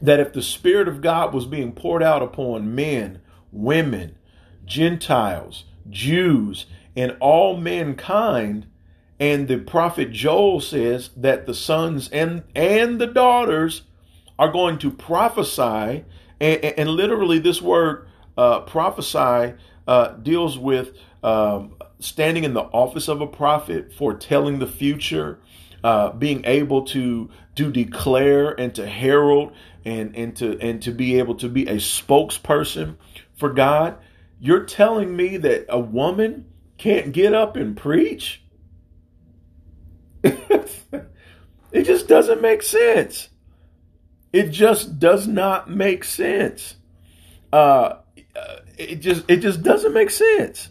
that 0.00 0.20
if 0.20 0.32
the 0.32 0.42
Spirit 0.42 0.88
of 0.88 1.00
God 1.00 1.32
was 1.32 1.46
being 1.46 1.72
poured 1.72 2.02
out 2.02 2.22
upon 2.22 2.74
men, 2.74 3.20
women, 3.50 4.16
Gentiles, 4.64 5.64
Jews, 5.88 6.66
and 6.96 7.16
all 7.20 7.56
mankind, 7.56 8.66
and 9.18 9.48
the 9.48 9.58
prophet 9.58 10.10
Joel 10.10 10.60
says 10.60 11.10
that 11.16 11.46
the 11.46 11.54
sons 11.54 12.08
and, 12.10 12.42
and 12.54 13.00
the 13.00 13.06
daughters 13.06 13.82
are 14.38 14.50
going 14.50 14.78
to 14.78 14.90
prophesy 14.90 16.04
and, 16.40 16.64
and 16.64 16.90
literally, 16.90 17.38
this 17.38 17.62
word 17.62 18.06
uh, 18.36 18.60
prophesy 18.60 19.54
uh, 19.86 20.08
deals 20.22 20.58
with 20.58 20.92
um, 21.22 21.76
standing 22.00 22.44
in 22.44 22.54
the 22.54 22.62
office 22.62 23.08
of 23.08 23.20
a 23.20 23.26
prophet, 23.26 23.92
foretelling 23.92 24.58
the 24.58 24.66
future, 24.66 25.38
uh, 25.82 26.10
being 26.10 26.44
able 26.44 26.82
to 26.82 27.30
to 27.56 27.70
declare 27.70 28.58
and 28.60 28.74
to 28.74 28.86
herald 28.86 29.52
and 29.84 30.14
and 30.16 30.36
to 30.36 30.58
and 30.60 30.82
to 30.82 30.90
be 30.90 31.18
able 31.18 31.34
to 31.36 31.48
be 31.48 31.66
a 31.66 31.76
spokesperson 31.76 32.96
for 33.34 33.50
God. 33.50 33.96
You're 34.40 34.64
telling 34.64 35.16
me 35.16 35.36
that 35.38 35.66
a 35.68 35.78
woman 35.78 36.46
can't 36.76 37.12
get 37.12 37.32
up 37.32 37.56
and 37.56 37.76
preach? 37.76 38.42
it 40.22 41.84
just 41.84 42.08
doesn't 42.08 42.42
make 42.42 42.62
sense. 42.62 43.28
It 44.34 44.50
just 44.50 44.98
does 44.98 45.28
not 45.28 45.70
make 45.70 46.02
sense. 46.02 46.74
Uh, 47.52 47.98
it 48.76 48.96
just 48.96 49.24
it 49.28 49.36
just 49.36 49.62
doesn't 49.62 49.92
make 49.92 50.10
sense. 50.10 50.70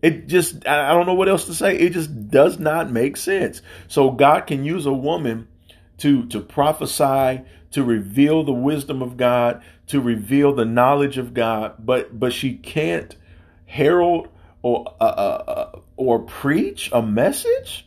It 0.00 0.28
just 0.28 0.66
I 0.66 0.94
don't 0.94 1.04
know 1.04 1.12
what 1.12 1.28
else 1.28 1.44
to 1.44 1.54
say. 1.54 1.76
It 1.76 1.90
just 1.90 2.30
does 2.30 2.58
not 2.58 2.90
make 2.90 3.18
sense. 3.18 3.60
So 3.86 4.12
God 4.12 4.46
can 4.46 4.64
use 4.64 4.86
a 4.86 4.94
woman 4.94 5.46
to 5.98 6.24
to 6.28 6.40
prophesy, 6.40 7.42
to 7.72 7.84
reveal 7.84 8.44
the 8.44 8.54
wisdom 8.54 9.02
of 9.02 9.18
God, 9.18 9.62
to 9.88 10.00
reveal 10.00 10.54
the 10.54 10.64
knowledge 10.64 11.18
of 11.18 11.34
God, 11.34 11.74
but 11.78 12.18
but 12.18 12.32
she 12.32 12.54
can't 12.54 13.14
herald 13.66 14.28
or 14.62 14.86
uh, 15.02 15.04
uh, 15.04 15.44
uh 15.46 15.80
or 15.98 16.20
preach 16.20 16.88
a 16.94 17.02
message. 17.02 17.86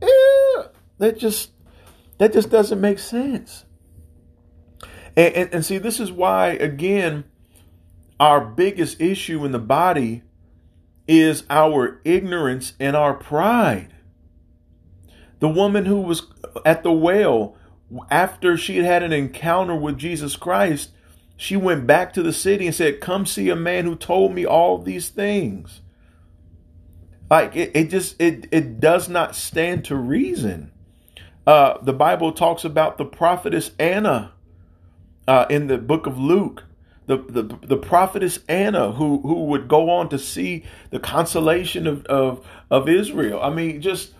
Yeah, 0.00 0.68
that 0.96 1.18
just 1.18 1.50
that 2.16 2.32
just 2.32 2.48
doesn't 2.48 2.80
make 2.80 2.98
sense. 2.98 3.63
And, 5.16 5.34
and, 5.34 5.54
and 5.54 5.64
see, 5.64 5.78
this 5.78 6.00
is 6.00 6.10
why, 6.10 6.50
again, 6.50 7.24
our 8.18 8.44
biggest 8.44 9.00
issue 9.00 9.44
in 9.44 9.52
the 9.52 9.58
body 9.58 10.22
is 11.06 11.44
our 11.50 12.00
ignorance 12.04 12.74
and 12.80 12.96
our 12.96 13.14
pride. 13.14 13.94
The 15.40 15.48
woman 15.48 15.84
who 15.84 16.00
was 16.00 16.26
at 16.64 16.82
the 16.82 16.92
well, 16.92 17.56
after 18.10 18.56
she 18.56 18.76
had 18.76 18.86
had 18.86 19.02
an 19.02 19.12
encounter 19.12 19.74
with 19.74 19.98
Jesus 19.98 20.36
Christ, 20.36 20.90
she 21.36 21.56
went 21.56 21.86
back 21.86 22.12
to 22.14 22.22
the 22.22 22.32
city 22.32 22.66
and 22.66 22.74
said, 22.74 23.00
Come 23.00 23.26
see 23.26 23.50
a 23.50 23.56
man 23.56 23.84
who 23.84 23.96
told 23.96 24.32
me 24.32 24.46
all 24.46 24.78
these 24.78 25.08
things. 25.08 25.82
Like 27.30 27.56
it, 27.56 27.72
it 27.74 27.90
just 27.90 28.20
it 28.20 28.46
it 28.52 28.80
does 28.80 29.08
not 29.08 29.34
stand 29.34 29.84
to 29.86 29.96
reason. 29.96 30.70
Uh, 31.46 31.78
the 31.82 31.92
Bible 31.92 32.32
talks 32.32 32.64
about 32.64 32.96
the 32.96 33.04
prophetess 33.04 33.72
Anna 33.78 34.32
uh, 35.26 35.46
in 35.48 35.66
the 35.66 35.78
book 35.78 36.06
of 36.06 36.18
Luke, 36.18 36.64
the, 37.06 37.18
the, 37.18 37.42
the 37.66 37.76
prophetess 37.76 38.40
Anna, 38.48 38.92
who, 38.92 39.20
who 39.20 39.44
would 39.46 39.68
go 39.68 39.90
on 39.90 40.08
to 40.08 40.18
see 40.18 40.64
the 40.90 40.98
consolation 40.98 41.86
of, 41.86 42.04
of, 42.06 42.46
of 42.70 42.88
Israel. 42.88 43.40
I 43.42 43.50
mean, 43.50 43.80
just, 43.80 44.12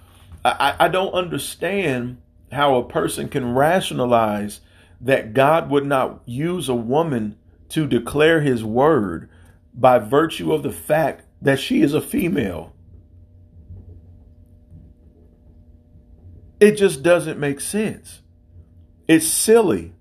I, 0.45 0.77
I 0.79 0.89
don't 0.89 1.13
understand 1.13 2.19
how 2.53 2.77
a 2.77 2.89
person 2.89 3.29
can 3.29 3.55
rationalize 3.55 4.61
that 5.01 5.35
God 5.35 5.71
would 5.71 5.87
not 5.87 6.23
use 6.27 6.69
a 6.69 6.75
woman 6.75 7.37
to 7.71 7.87
declare 7.87 8.41
his 8.41 8.63
word 8.63 9.29
by 9.75 9.99
virtue 9.99 10.53
of 10.53 10.63
the 10.63 10.73
fact 10.73 11.25
that 11.43 11.59
she 11.59 11.83
is 11.83 11.95
a 11.95 12.01
female. 12.01 12.73
It 16.61 16.77
just 16.77 17.03
doesn't 17.03 17.39
make 17.39 17.61
sense. 17.61 18.23
It's 19.09 19.27
silly. 19.27 19.94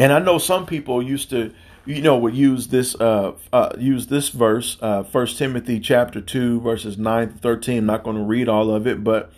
And 0.00 0.14
I 0.14 0.18
know 0.18 0.38
some 0.38 0.64
people 0.64 1.02
used 1.02 1.28
to, 1.28 1.52
you 1.84 2.00
know, 2.00 2.16
would 2.16 2.34
use 2.34 2.68
this 2.68 2.94
uh, 2.94 3.32
uh 3.52 3.72
use 3.78 4.06
this 4.06 4.30
verse, 4.30 4.78
uh 4.80 5.02
First 5.02 5.36
Timothy 5.36 5.78
chapter 5.78 6.22
two, 6.22 6.58
verses 6.62 6.96
nine 6.96 7.28
to 7.28 7.34
thirteen. 7.36 7.80
I'm 7.80 7.86
not 7.86 8.02
going 8.02 8.16
to 8.16 8.22
read 8.22 8.48
all 8.48 8.74
of 8.74 8.86
it, 8.86 9.04
but 9.04 9.30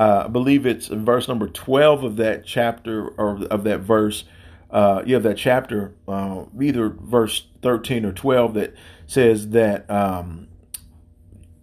uh, 0.00 0.24
I 0.24 0.28
believe 0.28 0.66
it's 0.66 0.88
verse 0.88 1.28
number 1.28 1.46
twelve 1.46 2.02
of 2.02 2.16
that 2.16 2.44
chapter 2.44 3.06
or 3.10 3.44
of 3.44 3.62
that 3.62 3.82
verse. 3.82 4.24
Uh, 4.68 5.04
you 5.06 5.14
have 5.14 5.22
that 5.22 5.36
chapter, 5.36 5.94
uh, 6.08 6.42
either 6.60 6.88
verse 6.88 7.46
thirteen 7.62 8.04
or 8.04 8.12
twelve, 8.12 8.54
that 8.54 8.74
says 9.06 9.50
that 9.50 9.88
um, 9.88 10.48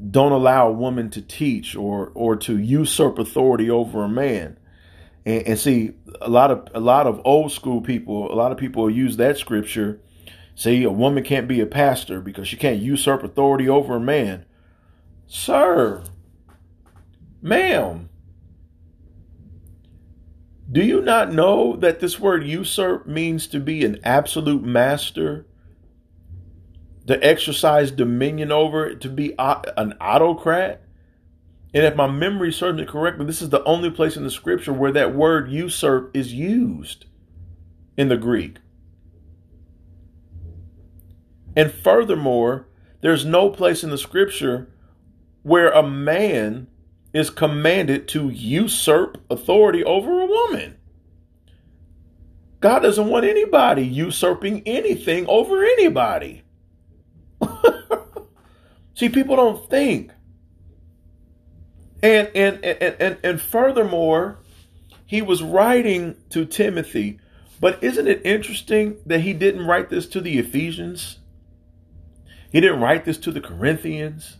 don't 0.09 0.31
allow 0.31 0.69
a 0.69 0.71
woman 0.71 1.09
to 1.09 1.21
teach 1.21 1.75
or 1.75 2.13
or 2.13 2.37
to 2.37 2.57
usurp 2.57 3.19
authority 3.19 3.69
over 3.69 4.05
a 4.05 4.09
man. 4.09 4.57
And, 5.27 5.45
and, 5.45 5.59
see, 5.59 5.91
a 6.21 6.29
lot 6.29 6.51
of 6.51 6.69
a 6.73 6.79
lot 6.79 7.05
of 7.05 7.19
old 7.25 7.51
school 7.51 7.81
people, 7.81 8.31
a 8.31 8.35
lot 8.35 8.53
of 8.53 8.57
people 8.57 8.89
use 8.89 9.17
that 9.17 9.37
scripture. 9.37 9.99
See, 10.55 10.83
a 10.83 10.89
woman 10.89 11.23
can't 11.25 11.49
be 11.49 11.59
a 11.59 11.65
pastor 11.65 12.21
because 12.21 12.47
she 12.47 12.55
can't 12.55 12.81
usurp 12.81 13.23
authority 13.23 13.67
over 13.67 13.97
a 13.97 13.99
man. 13.99 14.45
Sir, 15.27 16.03
ma'am, 17.41 18.07
do 20.71 20.81
you 20.81 21.01
not 21.01 21.33
know 21.33 21.75
that 21.75 21.99
this 21.99 22.19
word 22.19 22.47
usurp 22.47 23.05
means 23.05 23.47
to 23.47 23.59
be 23.59 23.83
an 23.83 23.99
absolute 24.05 24.63
master 24.63 25.45
to 27.07 27.21
exercise 27.21 27.91
dominion 27.91 28.51
over 28.51 28.93
to 28.93 29.09
be 29.09 29.33
uh, 29.37 29.61
an 29.75 29.93
autocrat. 29.99 30.81
And 31.73 31.85
if 31.85 31.95
my 31.95 32.07
memory 32.07 32.51
serves 32.51 32.79
me 32.79 32.85
correctly, 32.85 33.25
this 33.25 33.41
is 33.41 33.49
the 33.49 33.63
only 33.63 33.89
place 33.89 34.15
in 34.15 34.23
the 34.23 34.31
scripture 34.31 34.73
where 34.73 34.91
that 34.91 35.13
word 35.13 35.51
usurp 35.51 36.15
is 36.15 36.33
used 36.33 37.05
in 37.97 38.09
the 38.09 38.17
Greek. 38.17 38.57
And 41.55 41.71
furthermore, 41.71 42.67
there's 43.01 43.25
no 43.25 43.49
place 43.49 43.83
in 43.83 43.89
the 43.89 43.97
scripture 43.97 44.69
where 45.43 45.71
a 45.71 45.83
man 45.83 46.67
is 47.13 47.29
commanded 47.29 48.07
to 48.09 48.29
usurp 48.29 49.17
authority 49.29 49.83
over 49.83 50.21
a 50.21 50.25
woman. 50.25 50.77
God 52.59 52.79
doesn't 52.79 53.07
want 53.07 53.25
anybody 53.25 53.85
usurping 53.85 54.61
anything 54.65 55.25
over 55.27 55.63
anybody. 55.63 56.43
See, 58.95 59.09
people 59.09 59.35
don't 59.35 59.69
think. 59.69 60.11
And, 62.03 62.29
and 62.35 62.63
and 62.63 62.95
and 62.99 63.17
and 63.23 63.41
furthermore, 63.41 64.39
he 65.05 65.21
was 65.21 65.41
writing 65.41 66.15
to 66.29 66.45
Timothy, 66.45 67.19
but 67.59 67.83
isn't 67.83 68.07
it 68.07 68.21
interesting 68.23 68.97
that 69.05 69.21
he 69.21 69.33
didn't 69.33 69.65
write 69.65 69.89
this 69.89 70.07
to 70.09 70.21
the 70.21 70.37
Ephesians? 70.37 71.19
He 72.51 72.61
didn't 72.61 72.81
write 72.81 73.05
this 73.05 73.17
to 73.19 73.31
the 73.31 73.41
Corinthians. 73.41 74.37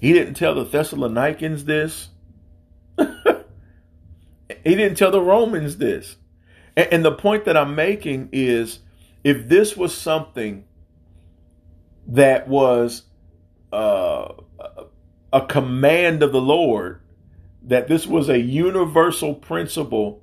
He 0.00 0.12
didn't 0.12 0.34
tell 0.34 0.54
the 0.54 0.64
Thessalonians 0.64 1.64
this. 1.64 2.08
he 2.98 4.74
didn't 4.74 4.96
tell 4.96 5.10
the 5.10 5.20
Romans 5.20 5.76
this. 5.76 6.16
And, 6.76 6.88
and 6.92 7.04
the 7.04 7.12
point 7.12 7.44
that 7.44 7.56
I'm 7.56 7.74
making 7.74 8.30
is 8.32 8.80
if 9.22 9.48
this 9.48 9.76
was 9.76 9.94
something 9.94 10.64
that 12.06 12.48
was 12.48 13.02
uh, 13.72 14.32
a 15.32 15.46
command 15.46 16.22
of 16.22 16.32
the 16.32 16.40
Lord, 16.40 17.00
that 17.62 17.88
this 17.88 18.06
was 18.06 18.28
a 18.28 18.40
universal 18.40 19.34
principle 19.34 20.22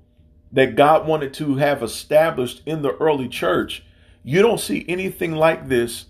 that 0.52 0.76
God 0.76 1.08
wanted 1.08 1.34
to 1.36 1.56
have 1.56 1.84
established 1.84 2.62
in 2.66 2.82
the 2.82 2.96
early 2.98 3.28
church. 3.28 3.84
You 4.24 4.42
don't 4.42 4.60
see 4.60 4.86
anything 4.88 5.34
like 5.34 5.68
this 5.68 6.06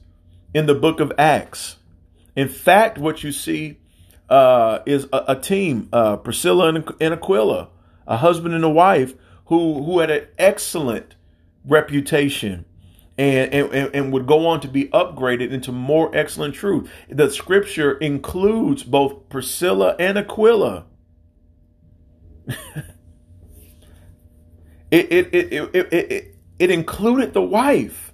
in 0.53 0.65
the 0.65 0.75
book 0.75 0.99
of 0.99 1.12
Acts. 1.17 1.77
In 2.36 2.47
fact, 2.47 2.97
what 2.97 3.23
you 3.23 3.31
see 3.31 3.77
uh, 4.29 4.79
is 4.86 5.07
a, 5.12 5.25
a 5.29 5.36
team, 5.36 5.89
uh, 5.91 6.17
Priscilla 6.17 6.69
and, 6.69 6.89
and 6.99 7.13
Aquila, 7.13 7.69
a 8.05 8.17
husband 8.17 8.53
and 8.53 8.63
a 8.63 8.69
wife 8.69 9.13
who 9.45 9.83
who 9.83 9.99
had 9.99 10.10
an 10.10 10.27
excellent 10.38 11.15
reputation 11.65 12.65
and, 13.17 13.53
and, 13.53 13.95
and 13.95 14.13
would 14.13 14.27
go 14.27 14.45
on 14.47 14.60
to 14.62 14.67
be 14.67 14.86
upgraded 14.89 15.51
into 15.51 15.71
more 15.71 16.15
excellent 16.15 16.53
truth. 16.53 16.89
The 17.10 17.32
scripture 17.32 17.93
includes 17.97 18.84
both 18.84 19.27
Priscilla 19.30 19.95
and 19.99 20.17
Aquila. 20.17 20.86
it, 22.47 22.56
it, 24.91 25.34
it, 25.34 25.53
it, 25.53 25.93
it, 25.93 26.36
it, 26.60 26.71
included 26.71 27.34
the 27.34 27.41
wife. 27.41 28.13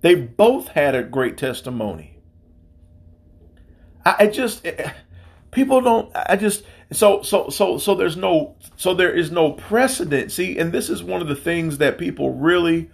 They 0.00 0.14
both 0.14 0.68
had 0.68 0.94
a 0.94 1.02
great 1.02 1.36
testimony. 1.36 2.20
I, 4.06 4.16
I 4.20 4.26
just 4.28 4.66
people 5.50 5.80
don't 5.80 6.10
I 6.14 6.36
just 6.36 6.64
so 6.92 7.22
so 7.22 7.50
so 7.50 7.76
so 7.76 7.94
there's 7.94 8.16
no 8.16 8.56
so 8.76 8.94
there 8.94 9.12
is 9.12 9.30
no 9.30 9.52
precedent. 9.52 10.32
See, 10.32 10.56
and 10.58 10.72
this 10.72 10.88
is 10.88 11.02
one 11.02 11.20
of 11.20 11.28
the 11.28 11.36
things 11.36 11.78
that 11.78 11.98
people 11.98 12.32
really 12.32 12.90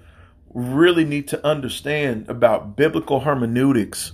really 0.52 1.04
need 1.04 1.28
to 1.28 1.46
understand 1.46 2.28
about 2.28 2.76
biblical 2.76 3.20
hermeneutics 3.20 4.12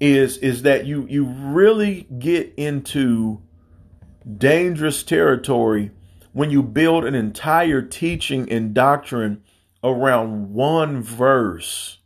is 0.00 0.36
is 0.38 0.62
that 0.62 0.84
you 0.84 1.06
you 1.08 1.24
really 1.24 2.06
get 2.18 2.52
into 2.56 3.40
dangerous 4.38 5.02
territory 5.02 5.90
when 6.32 6.50
you 6.50 6.62
build 6.62 7.04
an 7.04 7.14
entire 7.14 7.82
teaching 7.82 8.50
and 8.50 8.74
doctrine 8.74 9.42
around 9.84 10.52
one 10.52 11.02
verse 11.02 11.98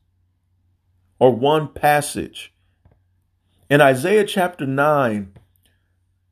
or 1.19 1.35
one 1.35 1.69
passage. 1.69 2.53
In 3.69 3.81
Isaiah 3.81 4.25
chapter 4.25 4.67
9, 4.67 5.33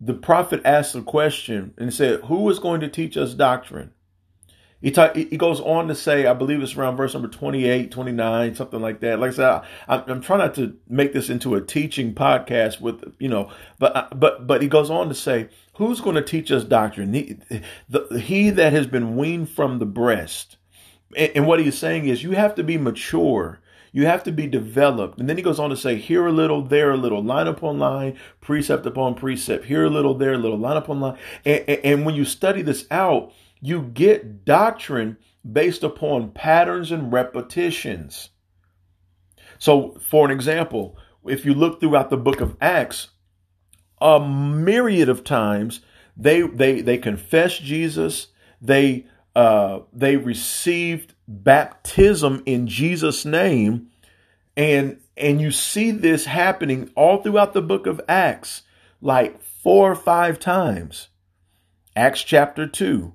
the 0.01 0.15
prophet 0.15 0.61
asked 0.65 0.95
a 0.95 1.03
question 1.03 1.75
and 1.79 1.93
said, 1.93 2.21
Who 2.25 2.49
is 2.51 2.59
going 2.59 2.81
to 2.81 2.89
teach 2.89 3.17
us 3.17 3.35
doctrine? 3.35 3.93
He, 4.85 4.91
talk, 4.91 5.17
he 5.17 5.39
goes 5.39 5.63
on 5.63 5.89
to 5.89 5.95
say, 5.95 6.27
I 6.27 6.35
believe 6.35 6.63
it's 6.63 6.77
around 6.77 6.99
verse 6.99 7.15
number 7.15 7.27
28, 7.27 7.91
29, 7.91 8.55
something 8.55 8.83
like 8.83 9.01
that. 9.01 9.19
Like 9.19 9.31
I 9.31 9.35
said, 9.35 9.63
I, 9.89 10.13
am 10.13 10.21
trying 10.21 10.41
not 10.41 10.55
to 10.57 10.77
make 10.87 11.15
this 11.15 11.31
into 11.31 11.55
a 11.55 11.63
teaching 11.63 12.15
podcast 12.15 12.83
with, 12.83 13.15
you 13.19 13.31
know, 13.31 13.51
but, 13.79 13.97
uh, 13.97 14.09
but, 14.15 14.47
but 14.47 14.61
he 14.61 14.69
goes 14.69 14.91
on 14.91 15.09
to 15.09 15.15
say, 15.15 15.49
who's 15.77 16.03
going 16.03 16.17
to 16.17 16.23
teach 16.23 16.53
us 16.53 16.65
doctrine? 16.65 17.15
He, 17.15 17.39
the, 17.89 18.21
he 18.21 18.51
that 18.51 18.75
has 18.75 18.87
been 18.87 19.17
weaned 19.17 19.49
from 19.49 19.79
the 19.79 19.87
breast. 19.87 20.59
And, 21.17 21.33
and 21.35 21.47
what 21.47 21.61
he's 21.61 21.79
saying 21.79 22.07
is 22.07 22.23
you 22.23 22.33
have 22.33 22.55
to 22.57 22.63
be 22.63 22.77
mature. 22.77 23.61
You 23.91 24.05
have 24.05 24.23
to 24.25 24.33
be 24.33 24.47
developed. 24.47 25.19
And 25.19 25.31
then 25.31 25.39
he 25.39 25.43
goes 25.43 25.59
on 25.59 25.71
to 25.71 25.79
say, 25.79 25.97
here 25.97 26.27
a 26.27 26.33
little, 26.33 26.61
there 26.61 26.91
a 26.91 26.99
little, 26.99 27.25
line 27.25 27.47
upon 27.47 27.79
line, 27.79 28.19
precept 28.43 28.85
upon 28.85 29.15
precept, 29.15 29.65
here 29.65 29.87
a 29.87 29.91
little, 29.91 30.13
there 30.13 30.35
a 30.35 30.39
little, 30.39 30.59
line 30.59 30.77
upon 30.77 31.01
line. 31.01 31.17
And, 31.43 31.65
and, 31.67 31.81
and 31.85 32.05
when 32.05 32.15
you 32.15 32.27
study 32.27 32.61
this 32.61 32.87
out, 32.91 33.33
you 33.65 33.81
get 33.81 34.45
doctrine 34.45 35.17
based 35.51 35.83
upon 35.83 36.33
patterns 36.33 36.93
and 36.93 37.11
repetitions. 37.11 38.29
So, 39.59 39.97
for 40.11 40.27
an 40.27 40.31
example, 40.31 40.99
if 41.27 41.47
you 41.47 41.55
look 41.55 41.81
throughout 41.81 42.11
the 42.11 42.19
book 42.19 42.43
of 42.43 42.59
Acts, 42.61 43.09
a 44.03 44.21
myriad 44.21 45.09
of 45.09 45.25
times 45.25 45.81
they 46.15 46.43
they 46.43 46.83
they 46.83 46.99
confessed 46.99 47.63
Jesus, 47.63 48.27
they 48.61 49.07
uh, 49.35 49.81
they 49.95 50.19
received 50.19 51.15
baptism 51.27 52.43
in 52.45 52.67
Jesus' 52.67 53.25
name, 53.25 53.89
and 54.59 55.01
and 55.17 55.41
you 55.41 55.51
see 55.51 55.91
this 55.91 56.27
happening 56.27 56.91
all 56.95 57.23
throughout 57.23 57.55
the 57.55 57.63
book 57.63 57.87
of 57.87 57.99
Acts, 58.11 58.63
like 59.01 59.41
four 59.43 59.91
or 59.93 59.97
five 59.97 60.39
times. 60.39 61.09
Acts 61.97 62.23
chapter 62.23 62.67
two, 62.67 63.15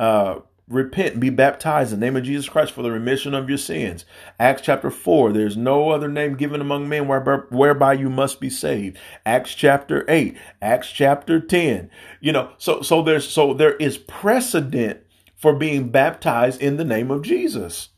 uh, 0.00 0.40
repent 0.68 1.12
and 1.12 1.20
be 1.20 1.30
baptized 1.30 1.92
in 1.92 2.00
the 2.00 2.06
name 2.06 2.16
of 2.16 2.22
Jesus 2.22 2.48
Christ 2.48 2.72
for 2.72 2.82
the 2.82 2.90
remission 2.90 3.34
of 3.34 3.48
your 3.48 3.58
sins. 3.58 4.04
Acts 4.40 4.62
chapter 4.62 4.90
4, 4.90 5.32
there's 5.32 5.56
no 5.56 5.90
other 5.90 6.08
name 6.08 6.36
given 6.36 6.60
among 6.60 6.88
men 6.88 7.06
whereby 7.06 7.92
you 7.92 8.08
must 8.08 8.40
be 8.40 8.50
saved. 8.50 8.98
Acts 9.26 9.54
chapter 9.54 10.04
8, 10.08 10.36
Acts 10.62 10.90
chapter 10.90 11.38
10. 11.40 11.90
You 12.20 12.32
know, 12.32 12.52
so 12.58 12.82
so 12.82 13.02
there's 13.02 13.28
so 13.28 13.52
there 13.52 13.76
is 13.76 13.98
precedent 13.98 15.00
for 15.36 15.54
being 15.54 15.90
baptized 15.90 16.60
in 16.62 16.76
the 16.76 16.84
name 16.84 17.10
of 17.10 17.22
Jesus. 17.22 17.90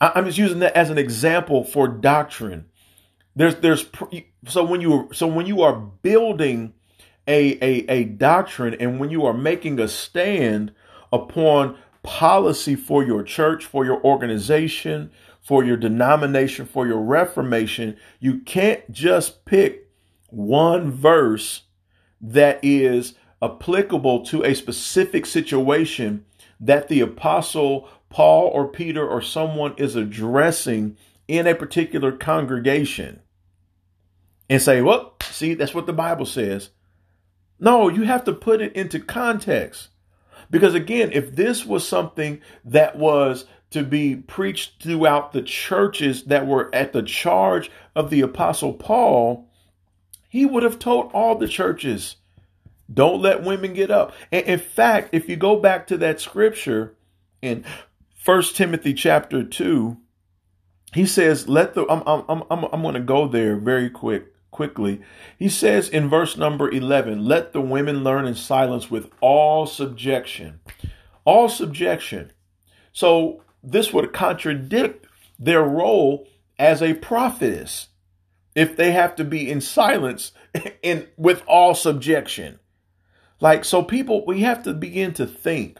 I'm 0.00 0.26
just 0.26 0.38
using 0.38 0.60
that 0.60 0.76
as 0.76 0.90
an 0.90 0.98
example 0.98 1.64
for 1.64 1.86
doctrine. 1.86 2.66
There's 3.36 3.56
there's 3.56 3.86
so 4.46 4.64
when 4.64 4.80
you 4.80 5.08
so 5.12 5.26
when 5.26 5.46
you 5.46 5.62
are 5.62 5.74
building 5.74 6.74
a, 7.26 7.52
a, 7.62 7.86
a 7.88 8.04
doctrine 8.04 8.74
and 8.74 8.98
when 8.98 9.10
you 9.10 9.24
are 9.24 9.34
making 9.34 9.78
a 9.78 9.88
stand 9.88 10.72
upon 11.12 11.76
policy 12.02 12.74
for 12.74 13.04
your 13.04 13.22
church, 13.22 13.64
for 13.64 13.84
your 13.84 14.02
organization, 14.02 15.10
for 15.40 15.64
your 15.64 15.76
denomination, 15.76 16.66
for 16.66 16.86
your 16.86 17.00
reformation, 17.00 17.96
you 18.18 18.38
can't 18.40 18.90
just 18.90 19.44
pick 19.44 19.88
one 20.28 20.90
verse 20.90 21.62
that 22.20 22.58
is 22.62 23.14
applicable 23.42 24.24
to 24.24 24.44
a 24.44 24.54
specific 24.54 25.26
situation 25.26 26.24
that 26.60 26.88
the 26.88 27.00
apostle 27.00 27.88
Paul 28.10 28.48
or 28.48 28.68
Peter 28.68 29.08
or 29.08 29.22
someone 29.22 29.74
is 29.76 29.96
addressing 29.96 30.96
in 31.26 31.46
a 31.46 31.54
particular 31.54 32.12
congregation 32.12 33.20
and 34.48 34.60
say, 34.60 34.82
well, 34.82 35.14
see, 35.30 35.54
that's 35.54 35.74
what 35.74 35.86
the 35.86 35.92
Bible 35.92 36.26
says. 36.26 36.70
No, 37.60 37.88
you 37.88 38.02
have 38.02 38.24
to 38.24 38.32
put 38.32 38.62
it 38.62 38.74
into 38.74 38.98
context. 38.98 39.88
Because 40.50 40.74
again, 40.74 41.10
if 41.12 41.36
this 41.36 41.64
was 41.64 41.86
something 41.86 42.40
that 42.64 42.96
was 42.96 43.44
to 43.70 43.84
be 43.84 44.16
preached 44.16 44.82
throughout 44.82 45.32
the 45.32 45.42
churches 45.42 46.24
that 46.24 46.46
were 46.46 46.74
at 46.74 46.92
the 46.92 47.02
charge 47.02 47.70
of 47.94 48.10
the 48.10 48.20
apostle 48.20 48.72
Paul, 48.72 49.48
he 50.28 50.44
would 50.44 50.62
have 50.62 50.78
told 50.78 51.12
all 51.12 51.36
the 51.36 51.46
churches, 51.46 52.16
don't 52.92 53.22
let 53.22 53.44
women 53.44 53.74
get 53.74 53.90
up. 53.90 54.12
And 54.32 54.44
in 54.46 54.58
fact, 54.58 55.10
if 55.12 55.28
you 55.28 55.36
go 55.36 55.56
back 55.56 55.86
to 55.88 55.96
that 55.98 56.20
scripture 56.20 56.96
in 57.40 57.64
First 58.14 58.56
Timothy 58.56 58.92
chapter 58.92 59.44
2, 59.44 59.96
he 60.92 61.06
says, 61.06 61.48
let 61.48 61.74
the, 61.74 61.86
I'm, 61.88 62.02
I'm, 62.06 62.42
I'm, 62.50 62.64
I'm 62.72 62.82
going 62.82 62.94
to 62.94 63.00
go 63.00 63.28
there 63.28 63.56
very 63.56 63.88
quick, 63.88 64.34
quickly. 64.60 65.00
He 65.38 65.48
says 65.48 65.88
in 65.88 66.10
verse 66.10 66.36
number 66.36 66.70
11, 66.70 67.24
let 67.24 67.54
the 67.54 67.62
women 67.62 68.04
learn 68.04 68.26
in 68.26 68.34
silence 68.34 68.90
with 68.90 69.10
all 69.22 69.64
subjection. 69.64 70.60
All 71.24 71.48
subjection. 71.48 72.32
So 72.92 73.42
this 73.62 73.90
would 73.90 74.12
contradict 74.12 75.06
their 75.38 75.62
role 75.62 76.28
as 76.58 76.82
a 76.82 76.92
prophetess 76.92 77.88
if 78.54 78.76
they 78.76 78.92
have 78.92 79.16
to 79.16 79.24
be 79.24 79.50
in 79.50 79.62
silence 79.62 80.32
and 80.84 81.08
with 81.16 81.42
all 81.46 81.74
subjection. 81.74 82.58
Like, 83.40 83.64
so 83.64 83.82
people, 83.82 84.26
we 84.26 84.42
have 84.42 84.62
to 84.64 84.74
begin 84.74 85.14
to 85.14 85.26
think. 85.26 85.78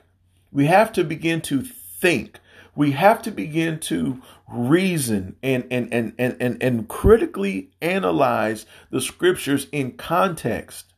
We 0.50 0.64
have 0.64 0.90
to 0.94 1.04
begin 1.04 1.42
to 1.42 1.60
think. 1.60 2.40
We 2.74 2.92
have 2.92 3.20
to 3.24 3.30
begin 3.30 3.78
to 3.80 4.22
reason 4.50 5.36
and, 5.42 5.66
and, 5.70 5.92
and, 5.92 6.12
and, 6.18 6.36
and, 6.40 6.62
and 6.62 6.88
critically 6.88 7.70
analyze 7.80 8.66
the 8.90 9.00
scriptures 9.00 9.66
in 9.72 9.92
context. 9.92 10.92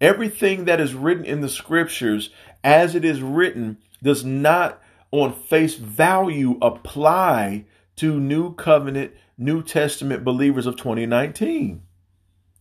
Everything 0.00 0.66
that 0.66 0.80
is 0.80 0.94
written 0.94 1.24
in 1.24 1.40
the 1.40 1.48
scriptures 1.48 2.30
as 2.62 2.94
it 2.94 3.04
is 3.04 3.22
written 3.22 3.78
does 4.02 4.24
not 4.24 4.80
on 5.10 5.32
face 5.32 5.74
value 5.74 6.58
apply 6.60 7.64
to 7.96 8.20
new 8.20 8.54
covenant, 8.54 9.12
New 9.38 9.62
Testament 9.62 10.24
believers 10.24 10.66
of 10.66 10.76
2019. 10.76 11.82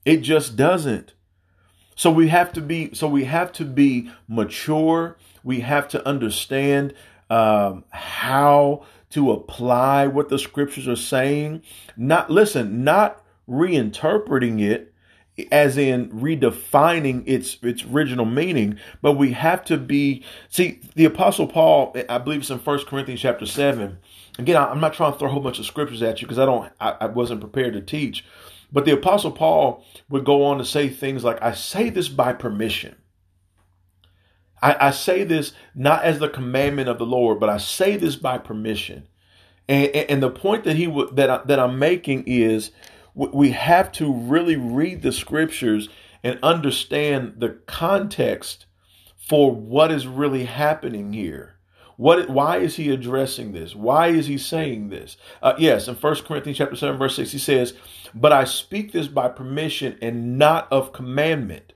It 0.06 0.18
just 0.18 0.56
doesn't. 0.56 1.14
So 1.96 2.12
we 2.12 2.28
have 2.28 2.54
to 2.54 2.62
be 2.62 2.94
so 2.94 3.08
we 3.08 3.26
have 3.26 3.52
to 3.54 3.66
be 3.66 4.12
mature. 4.28 5.18
We 5.44 5.62
have 5.62 5.88
to 5.90 6.08
understand 6.08 6.94
um, 7.30 7.86
how 7.90 8.86
to 9.16 9.32
apply 9.32 10.06
what 10.08 10.28
the 10.28 10.38
scriptures 10.38 10.90
are 10.90 10.96
saying. 10.98 11.62
Not 11.96 12.30
listen, 12.30 12.84
not 12.84 13.24
reinterpreting 13.50 14.62
it 14.62 14.94
as 15.52 15.78
in 15.78 16.10
redefining 16.10 17.24
its 17.26 17.58
its 17.62 17.84
original 17.84 18.26
meaning 18.26 18.80
but 19.02 19.14
we 19.14 19.34
have 19.34 19.66
to 19.66 19.78
be 19.78 20.24
see 20.48 20.80
the 20.96 21.04
apostle 21.04 21.46
paul 21.46 21.94
i 22.08 22.18
believe 22.18 22.40
it's 22.40 22.50
in 22.50 22.58
First 22.58 22.88
corinthians 22.88 23.20
chapter 23.20 23.46
7 23.46 23.98
again 24.40 24.56
i'm 24.56 24.80
not 24.80 24.94
trying 24.94 25.12
to 25.12 25.20
throw 25.20 25.28
a 25.28 25.32
whole 25.32 25.42
bunch 25.42 25.60
of 25.60 25.66
scriptures 25.66 26.02
at 26.02 26.22
you 26.22 26.26
because 26.26 26.40
i 26.40 26.46
don't 26.46 26.72
I, 26.80 26.92
I 27.02 27.06
wasn't 27.08 27.42
prepared 27.42 27.74
to 27.74 27.82
teach. 27.82 28.24
But 28.72 28.86
the 28.86 28.94
apostle 28.94 29.32
paul 29.32 29.84
would 30.08 30.24
go 30.24 30.46
on 30.46 30.58
to 30.58 30.66
say 30.66 30.88
things 30.88 31.26
like 31.26 31.42
i 31.42 31.54
say 31.54 31.90
this 31.90 32.08
by 32.08 32.32
permission 32.32 32.96
I, 34.62 34.88
I 34.88 34.92
say 34.92 35.24
this 35.24 35.54
not 35.74 36.04
as 36.04 36.20
the 36.20 36.30
commandment 36.30 36.90
of 36.90 36.98
the 36.98 37.06
lord 37.06 37.40
but 37.40 37.50
i 37.50 37.58
say 37.58 37.98
this 37.98 38.16
by 38.16 38.38
permission 38.38 39.08
and, 39.68 39.90
and 39.90 40.24
the 40.24 40.30
point 40.30 40.64
that 40.66 40.76
he 40.76 40.88
would 40.88 41.16
that 41.16 41.30
I, 41.30 41.42
that 41.46 41.60
i'm 41.60 41.80
making 41.80 42.24
is 42.26 42.72
we 43.16 43.52
have 43.52 43.92
to 43.94 44.14
really 44.14 44.58
read 44.58 45.02
the 45.02 45.14
scriptures 45.14 45.88
and 46.22 46.40
understand 46.44 47.36
the 47.38 47.50
context 47.68 48.66
for 49.16 49.52
what 49.52 49.92
is 49.92 50.06
really 50.06 50.46
happening 50.46 51.14
here. 51.14 51.56
What? 51.98 52.30
Why 52.30 52.58
is 52.58 52.76
he 52.76 52.90
addressing 52.90 53.54
this? 53.54 53.74
Why 53.74 54.08
is 54.08 54.28
he 54.28 54.38
saying 54.38 54.90
this? 54.90 55.16
Uh, 55.42 55.54
yes, 55.58 55.88
in 55.88 55.96
1 55.96 56.16
Corinthians 56.24 56.58
chapter 56.58 56.76
7, 56.76 56.98
verse 56.98 57.16
6, 57.16 57.32
he 57.32 57.38
says, 57.38 57.74
But 58.14 58.34
I 58.34 58.44
speak 58.44 58.92
this 58.92 59.08
by 59.08 59.30
permission 59.30 59.98
and 60.02 60.38
not 60.38 60.68
of 60.72 60.92
commandment. 60.92 61.72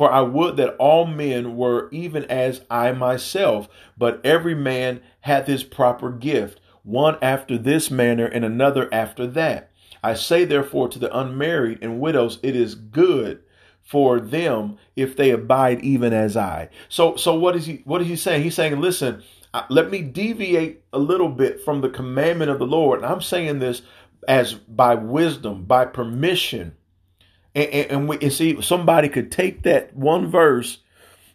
For 0.00 0.10
I 0.10 0.22
would 0.22 0.56
that 0.56 0.76
all 0.78 1.04
men 1.04 1.58
were 1.58 1.90
even 1.92 2.24
as 2.24 2.62
I 2.70 2.90
myself, 2.92 3.68
but 3.98 4.18
every 4.24 4.54
man 4.54 5.02
hath 5.20 5.46
his 5.46 5.62
proper 5.62 6.10
gift, 6.10 6.58
one 6.84 7.18
after 7.20 7.58
this 7.58 7.90
manner 7.90 8.24
and 8.24 8.42
another 8.42 8.88
after 8.94 9.26
that. 9.26 9.70
I 10.02 10.14
say 10.14 10.46
therefore 10.46 10.88
to 10.88 10.98
the 10.98 11.14
unmarried 11.14 11.80
and 11.82 12.00
widows, 12.00 12.38
it 12.42 12.56
is 12.56 12.74
good 12.76 13.42
for 13.82 14.20
them 14.20 14.78
if 14.96 15.16
they 15.16 15.32
abide 15.32 15.82
even 15.82 16.14
as 16.14 16.34
I. 16.34 16.70
So, 16.88 17.16
so 17.16 17.34
what 17.34 17.54
is 17.54 17.66
he? 17.66 17.82
What 17.84 18.00
is 18.00 18.08
he 18.08 18.16
saying? 18.16 18.42
He's 18.42 18.54
saying, 18.54 18.80
listen, 18.80 19.22
let 19.68 19.90
me 19.90 20.00
deviate 20.00 20.82
a 20.94 20.98
little 20.98 21.28
bit 21.28 21.62
from 21.62 21.82
the 21.82 21.90
commandment 21.90 22.50
of 22.50 22.58
the 22.58 22.66
Lord. 22.66 23.00
And 23.00 23.12
I'm 23.12 23.20
saying 23.20 23.58
this 23.58 23.82
as 24.26 24.54
by 24.54 24.94
wisdom, 24.94 25.64
by 25.64 25.84
permission. 25.84 26.74
And, 27.54 27.68
and, 27.70 27.90
and 27.90 28.08
we 28.08 28.18
and 28.20 28.32
see 28.32 28.60
somebody 28.62 29.08
could 29.08 29.32
take 29.32 29.62
that 29.62 29.94
one 29.94 30.26
verse 30.26 30.78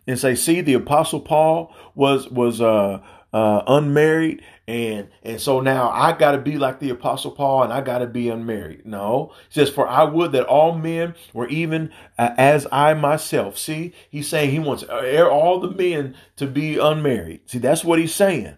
and 0.08 0.19
say, 0.19 0.36
see, 0.36 0.62
the 0.62 0.73
apostle 0.73 1.19
Paul 1.19 1.73
was 1.95 2.30
was 2.30 2.62
uh 2.62 3.01
uh, 3.34 3.63
unmarried 3.67 4.41
and 4.67 5.10
and 5.21 5.39
so 5.41 5.60
now 5.60 5.89
I 5.89 6.17
got 6.17 6.32
to 6.32 6.38
be 6.38 6.58
like 6.58 6.80
the 6.80 6.89
apostle 6.89 7.32
Paul 7.32 7.63
and 7.63 7.73
I 7.73 7.82
got 7.82 7.99
to 7.99 8.08
be 8.08 8.30
unmarried. 8.30 8.86
No, 8.86 9.32
he 9.49 9.60
says 9.60 9.69
for 9.69 9.88
I 9.88 10.06
would 10.06 10.32
that 10.32 10.47
all 10.47 10.78
men 10.78 11.15
were 11.34 11.47
even 11.49 11.91
uh, 12.17 12.32
as 12.38 12.65
I 12.71 12.93
myself. 12.93 13.58
See, 13.58 13.93
he's 14.10 14.28
saying 14.28 14.51
he 14.51 14.60
wants 14.60 14.84
all 14.84 15.60
the 15.60 15.69
men 15.69 16.15
to 16.38 16.47
be 16.47 16.78
unmarried. 16.78 17.41
See, 17.45 17.60
that's 17.60 17.84
what 17.84 17.99
he's 17.99 18.15
saying. 18.15 18.56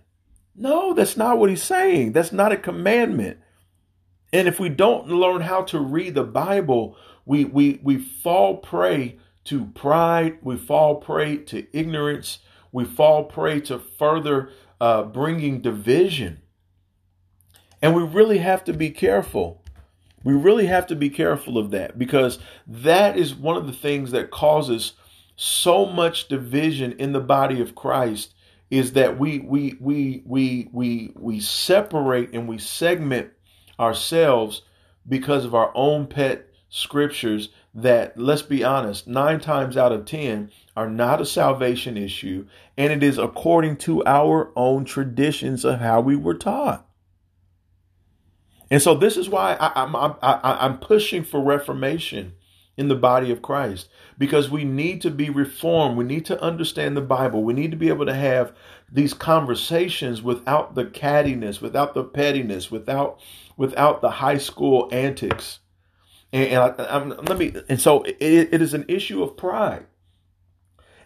No, 0.56 0.94
that's 0.94 1.18
not 1.18 1.40
what 1.40 1.50
he's 1.50 1.64
saying. 1.64 2.14
That's 2.14 2.32
not 2.32 2.52
a 2.52 2.58
commandment. 2.58 3.40
And 4.32 4.48
if 4.48 4.60
we 4.60 4.70
don't 4.70 5.08
learn 5.08 5.42
how 5.42 5.64
to 5.64 5.80
read 5.80 6.16
the 6.16 6.24
Bible, 6.24 6.96
we 7.28 7.46
we 7.46 7.80
we 7.84 7.98
fall 7.98 8.58
prey 8.58 9.18
to 9.46 9.66
pride, 9.66 10.38
we 10.42 10.58
fall 10.58 10.96
prey 10.96 11.38
to 11.38 11.68
ignorance, 11.78 12.40
we 12.72 12.86
fall 12.86 13.26
prey 13.26 13.60
to 13.62 13.80
further 13.80 14.50
uh, 14.82 15.04
bringing 15.04 15.62
division. 15.62 16.42
And 17.82 17.96
we 17.96 18.04
really 18.04 18.40
have 18.40 18.64
to 18.66 18.74
be 18.74 18.90
careful. 18.90 19.64
We 20.24 20.34
really 20.34 20.66
have 20.66 20.88
to 20.88 20.96
be 20.96 21.10
careful 21.10 21.58
of 21.58 21.72
that 21.72 22.00
because 22.00 22.40
that 22.66 23.18
is 23.18 23.36
one 23.36 23.56
of 23.56 23.68
the 23.68 23.74
things 23.74 24.12
that 24.12 24.32
causes 24.32 24.94
so 25.36 25.86
much 25.86 26.28
division 26.28 26.94
in 26.94 27.14
the 27.14 27.20
body 27.20 27.62
of 27.62 27.76
Christ 27.76 28.34
is 28.70 28.94
that 28.94 29.18
we 29.20 29.40
we 29.40 29.78
we 29.80 30.24
we 30.26 30.70
we 30.74 31.14
we 31.16 31.40
separate 31.40 32.34
and 32.34 32.48
we 32.48 32.58
segment 32.58 33.32
ourselves 33.80 34.64
because 35.08 35.46
of 35.46 35.56
our 35.56 35.72
own 35.76 36.08
pet 36.08 36.47
scriptures 36.70 37.50
that 37.74 38.18
let's 38.18 38.42
be 38.42 38.64
honest 38.64 39.08
9 39.08 39.40
times 39.40 39.78
out 39.78 39.92
of 39.92 40.06
10 40.06 40.52
are 40.76 40.90
not 40.90 41.22
a 41.22 41.26
salvation 41.26 41.98
issue, 41.98 42.46
and 42.78 42.92
it 42.92 43.04
is 43.04 43.18
according 43.18 43.78
to 43.78 44.06
our 44.06 44.52
own 44.56 44.86
traditions 44.86 45.64
of 45.64 45.80
how 45.80 46.02
we 46.02 46.16
were 46.16 46.36
taught. 46.36 46.86
And 48.70 48.82
so 48.82 48.96
this 48.96 49.18
is 49.18 49.30
why 49.30 49.54
I, 49.54 49.84
am 49.84 49.96
I'm, 49.96 50.16
I'm 50.22 50.78
pushing 50.80 51.24
for 51.24 51.42
reformation 51.42 52.34
in 52.76 52.90
the 52.90 52.96
body 52.96 53.32
of 53.32 53.42
Christ 53.42 53.90
because 54.18 54.52
we 54.52 54.64
need 54.64 55.02
to 55.02 55.10
be 55.10 55.30
reformed. 55.30 55.98
We 55.98 56.04
need 56.04 56.26
to 56.26 56.42
understand 56.42 56.96
the 56.96 57.02
Bible. 57.02 57.44
We 57.44 57.54
need 57.54 57.72
to 57.72 57.78
be 57.78 57.90
able 57.90 58.06
to 58.06 58.14
have 58.14 58.54
these 58.92 59.14
conversations 59.14 60.22
without 60.22 60.76
the 60.76 60.86
cattiness, 60.86 61.60
without 61.60 61.94
the 61.94 62.04
pettiness, 62.04 62.70
without 62.70 63.20
without 63.58 64.02
the 64.02 64.12
high 64.12 64.38
school 64.38 64.88
antics. 64.92 65.60
And, 66.34 66.50
and 66.50 66.60
I, 66.80 67.04
let 67.04 67.38
me. 67.38 67.54
And 67.70 67.80
so 67.80 68.04
it, 68.04 68.18
it 68.20 68.62
is 68.62 68.74
an 68.74 68.86
issue 68.88 69.24
of 69.24 69.38
pride. 69.38 69.86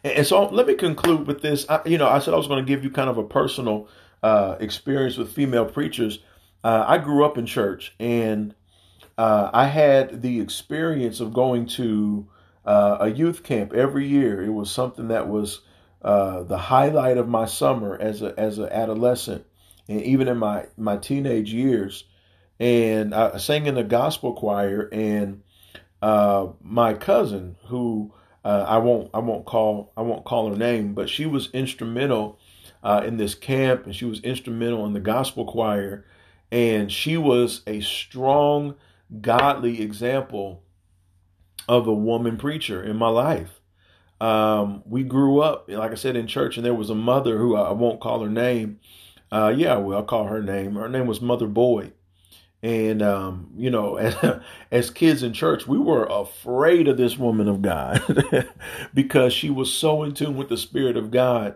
And 0.04 0.26
so 0.26 0.48
let 0.48 0.66
me 0.66 0.74
conclude 0.74 1.28
with 1.28 1.42
this. 1.42 1.70
I, 1.70 1.82
you 1.86 1.98
know, 1.98 2.08
I 2.08 2.20
said 2.20 2.34
I 2.34 2.38
was 2.38 2.48
going 2.48 2.64
to 2.64 2.68
give 2.68 2.84
you 2.84 2.90
kind 2.90 3.10
of 3.10 3.18
a 3.18 3.24
personal 3.24 3.88
uh, 4.24 4.56
experience 4.60 5.18
with 5.18 5.32
female 5.32 5.66
preachers. 5.66 6.20
Uh, 6.64 6.86
I 6.88 6.98
grew 6.98 7.24
up 7.24 7.38
in 7.38 7.46
church, 7.46 7.94
and 8.00 8.56
uh, 9.18 9.50
I 9.54 9.66
had 9.66 10.22
the 10.22 10.40
experience 10.40 11.20
of 11.20 11.34
going 11.34 11.68
to 11.68 12.28
uh, 12.66 12.98
a 13.02 13.10
youth 13.10 13.44
camp 13.44 13.74
every 13.74 14.08
year. 14.08 14.44
It 14.44 14.50
was 14.52 14.72
something 14.72 15.10
that 15.10 15.28
was 15.28 15.62
uh, 16.02 16.44
the 16.44 16.58
highlight 16.58 17.18
of 17.18 17.28
my 17.28 17.46
summer 17.46 17.98
as 18.00 18.22
a 18.22 18.34
as 18.40 18.58
an 18.58 18.70
adolescent, 18.70 19.46
and 19.88 20.02
even 20.02 20.28
in 20.28 20.38
my 20.38 20.66
my 20.78 20.98
teenage 20.98 21.54
years. 21.54 22.06
And 22.62 23.16
I 23.16 23.38
sang 23.38 23.66
in 23.66 23.74
the 23.74 23.84
gospel 23.84 24.34
choir, 24.34 24.88
and 24.92 25.42
uh, 26.00 26.50
my 26.62 26.94
cousin 26.94 27.56
who 27.66 28.14
uh, 28.46 28.66
I 28.68 28.78
won't 28.78 29.10
I 29.16 29.18
won't 29.18 29.46
call 29.46 29.92
I 29.98 30.02
won't 30.02 30.26
call 30.26 30.52
her 30.52 30.56
name, 30.56 30.94
but 30.94 31.10
she 31.10 31.26
was 31.26 31.50
instrumental 31.54 32.38
uh, 32.84 33.02
in 33.04 33.18
this 33.18 33.34
camp, 33.34 33.86
and 33.86 33.96
she 33.96 34.06
was 34.06 34.20
instrumental 34.20 34.86
in 34.86 34.94
the 34.94 35.00
gospel 35.00 35.44
choir, 35.44 36.06
and 36.52 36.92
she 36.92 37.18
was 37.18 37.64
a 37.66 37.82
strong, 37.82 38.76
godly 39.22 39.82
example 39.82 40.62
of 41.68 41.88
a 41.88 41.94
woman 41.94 42.38
preacher 42.38 42.84
in 42.84 42.96
my 42.96 43.10
life. 43.10 43.60
Um, 44.20 44.84
we 44.86 45.02
grew 45.02 45.40
up, 45.40 45.66
like 45.68 45.92
I 45.92 45.96
said, 45.96 46.16
in 46.16 46.28
church, 46.28 46.58
and 46.58 46.66
there 46.66 46.76
was 46.76 46.92
a 46.92 46.96
mother 46.96 47.40
who 47.40 47.56
I 47.56 47.72
won't 47.72 48.02
call 48.02 48.20
her 48.20 48.30
name. 48.30 48.80
Uh, 49.32 49.52
yeah, 49.56 49.78
I'll 49.78 50.04
call 50.04 50.26
her 50.26 50.44
name. 50.44 50.76
Her 50.76 50.90
name 50.90 51.08
was 51.08 51.22
Mother 51.22 51.48
Boyd, 51.48 51.94
And, 52.64 53.02
um, 53.02 53.52
you 53.56 53.72
know, 53.72 53.96
as, 53.98 54.16
as 54.72 54.90
kids 54.90 55.24
in 55.24 55.34
church, 55.34 55.68
we 55.68 55.78
were 55.78 56.06
afraid 56.06 56.88
of 56.88 56.98
this 56.98 57.18
woman 57.18 57.48
of 57.48 57.62
God 57.62 58.02
because 58.94 59.34
she 59.34 59.50
was 59.50 59.74
so 59.74 60.04
in 60.04 60.14
tune 60.14 60.38
with 60.38 60.50
the 60.50 60.58
Spirit 60.58 60.98
of 60.98 61.12
God. 61.12 61.56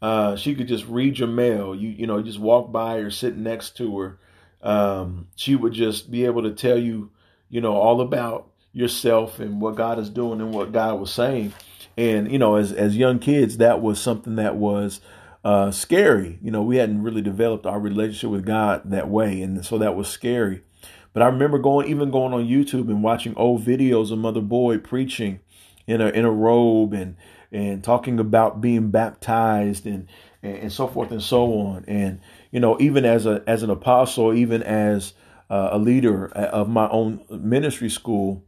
Uh, 0.00 0.36
she 0.36 0.54
could 0.54 0.68
just 0.68 0.86
read 0.86 1.18
your 1.18 1.28
mail. 1.28 1.74
You, 1.74 1.88
you 1.88 2.06
know, 2.06 2.22
just 2.22 2.38
walk 2.38 2.70
by 2.70 2.96
or 2.96 3.10
sit 3.10 3.36
next 3.36 3.76
to 3.78 3.98
her. 3.98 4.18
Um, 4.62 5.28
she 5.36 5.54
would 5.54 5.72
just 5.72 6.10
be 6.10 6.24
able 6.24 6.42
to 6.42 6.52
tell 6.52 6.78
you, 6.78 7.10
you 7.48 7.60
know, 7.60 7.74
all 7.74 8.00
about 8.00 8.50
yourself 8.72 9.40
and 9.40 9.60
what 9.60 9.74
God 9.74 9.98
is 9.98 10.10
doing 10.10 10.40
and 10.40 10.52
what 10.52 10.72
God 10.72 11.00
was 11.00 11.10
saying. 11.10 11.54
And, 11.96 12.30
you 12.30 12.38
know, 12.38 12.56
as, 12.56 12.72
as 12.72 12.96
young 12.96 13.18
kids, 13.18 13.56
that 13.56 13.80
was 13.80 13.98
something 14.00 14.36
that 14.36 14.56
was, 14.56 15.00
uh, 15.46 15.70
scary. 15.70 16.40
You 16.42 16.50
know, 16.50 16.64
we 16.64 16.78
hadn't 16.78 17.04
really 17.04 17.22
developed 17.22 17.66
our 17.66 17.78
relationship 17.78 18.30
with 18.30 18.44
God 18.44 18.82
that 18.90 19.08
way, 19.08 19.40
and 19.42 19.64
so 19.64 19.78
that 19.78 19.94
was 19.94 20.08
scary. 20.08 20.64
But 21.12 21.22
I 21.22 21.26
remember 21.26 21.58
going, 21.58 21.86
even 21.86 22.10
going 22.10 22.34
on 22.34 22.48
YouTube 22.48 22.88
and 22.88 23.00
watching 23.00 23.32
old 23.36 23.64
videos 23.64 24.10
of 24.10 24.18
Mother 24.18 24.40
Boyd 24.40 24.82
preaching 24.82 25.38
in 25.86 26.00
a 26.00 26.08
in 26.08 26.24
a 26.24 26.32
robe 26.32 26.92
and 26.92 27.16
and 27.52 27.84
talking 27.84 28.18
about 28.18 28.60
being 28.60 28.90
baptized 28.90 29.86
and 29.86 30.08
and, 30.42 30.72
so 30.72 30.88
forth 30.88 31.12
and 31.12 31.22
so 31.22 31.52
on. 31.60 31.84
And 31.86 32.18
you 32.50 32.58
know, 32.58 32.76
even 32.80 33.04
as 33.04 33.24
a 33.24 33.44
as 33.46 33.62
an 33.62 33.70
apostle, 33.70 34.34
even 34.34 34.64
as 34.64 35.14
uh, 35.48 35.68
a 35.70 35.78
leader 35.78 36.26
of 36.26 36.68
my 36.68 36.88
own 36.88 37.24
ministry 37.30 37.88
school, 37.88 38.42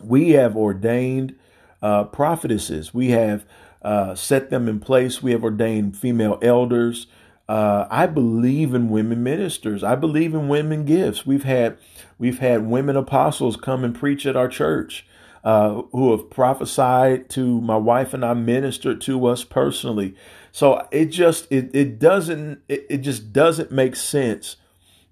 we 0.00 0.30
have 0.30 0.56
ordained 0.56 1.36
uh, 1.80 2.02
prophetesses. 2.02 2.92
We 2.92 3.10
have 3.10 3.46
uh, 3.86 4.16
set 4.16 4.50
them 4.50 4.68
in 4.68 4.80
place. 4.80 5.22
We 5.22 5.30
have 5.30 5.44
ordained 5.44 5.96
female 5.96 6.40
elders. 6.42 7.06
Uh, 7.48 7.86
I 7.88 8.06
believe 8.06 8.74
in 8.74 8.90
women 8.90 9.22
ministers. 9.22 9.84
I 9.84 9.94
believe 9.94 10.34
in 10.34 10.48
women 10.48 10.84
gifts. 10.84 11.24
We've 11.24 11.44
had 11.44 11.78
we've 12.18 12.40
had 12.40 12.66
women 12.66 12.96
apostles 12.96 13.56
come 13.56 13.84
and 13.84 13.94
preach 13.94 14.26
at 14.26 14.34
our 14.34 14.48
church 14.48 15.06
uh, 15.44 15.82
who 15.92 16.10
have 16.10 16.28
prophesied 16.30 17.30
to 17.30 17.60
my 17.60 17.76
wife 17.76 18.12
and 18.12 18.24
I 18.24 18.34
ministered 18.34 19.00
to 19.02 19.24
us 19.26 19.44
personally. 19.44 20.16
So 20.50 20.88
it 20.90 21.06
just 21.06 21.46
it 21.52 21.70
it 21.72 22.00
doesn't 22.00 22.62
it, 22.68 22.86
it 22.90 22.98
just 22.98 23.32
doesn't 23.32 23.70
make 23.70 23.94
sense 23.94 24.56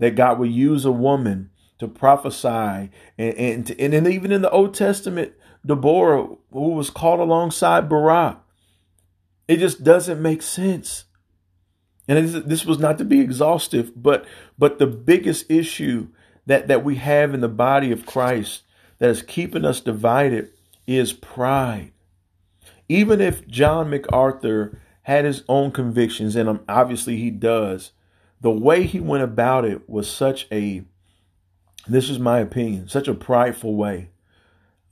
that 0.01 0.16
God 0.16 0.41
would 0.41 0.51
use 0.51 0.85
a 0.85 0.91
woman 0.91 1.51
to 1.79 1.87
prophesy 1.87 2.49
and 2.49 2.91
and, 3.37 3.70
and, 3.79 3.95
and 3.95 4.09
even 4.09 4.33
in 4.33 4.43
the 4.43 4.51
Old 4.51 4.75
Testament, 4.75 5.33
Deborah 5.64 6.27
who 6.53 6.70
was 6.70 6.91
called 6.91 7.20
alongside 7.20 7.89
Barak 7.89 8.41
it 9.49 9.59
just 9.59 9.84
doesn't 9.84 10.22
make 10.22 10.42
sense. 10.42 11.05
And 12.07 12.28
this 12.28 12.66
was 12.66 12.78
not 12.78 12.99
to 12.99 13.05
be 13.05 13.20
exhaustive, 13.20 13.92
but 13.97 14.26
but 14.59 14.78
the 14.78 14.86
biggest 14.86 15.51
issue 15.51 16.09
that 16.47 16.68
that 16.68 16.84
we 16.84 16.97
have 16.97 17.32
in 17.32 17.40
the 17.40 17.49
body 17.49 17.90
of 17.92 18.07
Christ 18.07 18.62
that 18.99 19.11
is 19.11 19.22
keeping 19.22 19.64
us 19.64 19.80
divided 19.80 20.51
is 20.86 21.12
pride. 21.12 21.92
Even 22.88 23.20
if 23.20 23.47
John 23.49 23.88
MacArthur 23.88 24.80
had 25.03 25.24
his 25.24 25.42
own 25.49 25.70
convictions, 25.70 26.36
and 26.36 26.61
obviously 26.68 27.16
he 27.16 27.30
does, 27.30 27.92
the 28.40 28.51
way 28.51 28.84
he 28.84 29.01
went 29.01 29.22
about 29.22 29.64
it 29.64 29.88
was 29.88 30.11
such 30.11 30.47
a, 30.53 30.82
this 31.86 32.11
is 32.11 32.18
my 32.18 32.40
opinion, 32.40 32.88
such 32.88 33.09
a 33.09 33.14
prideful 33.14 33.74
way, 33.74 34.11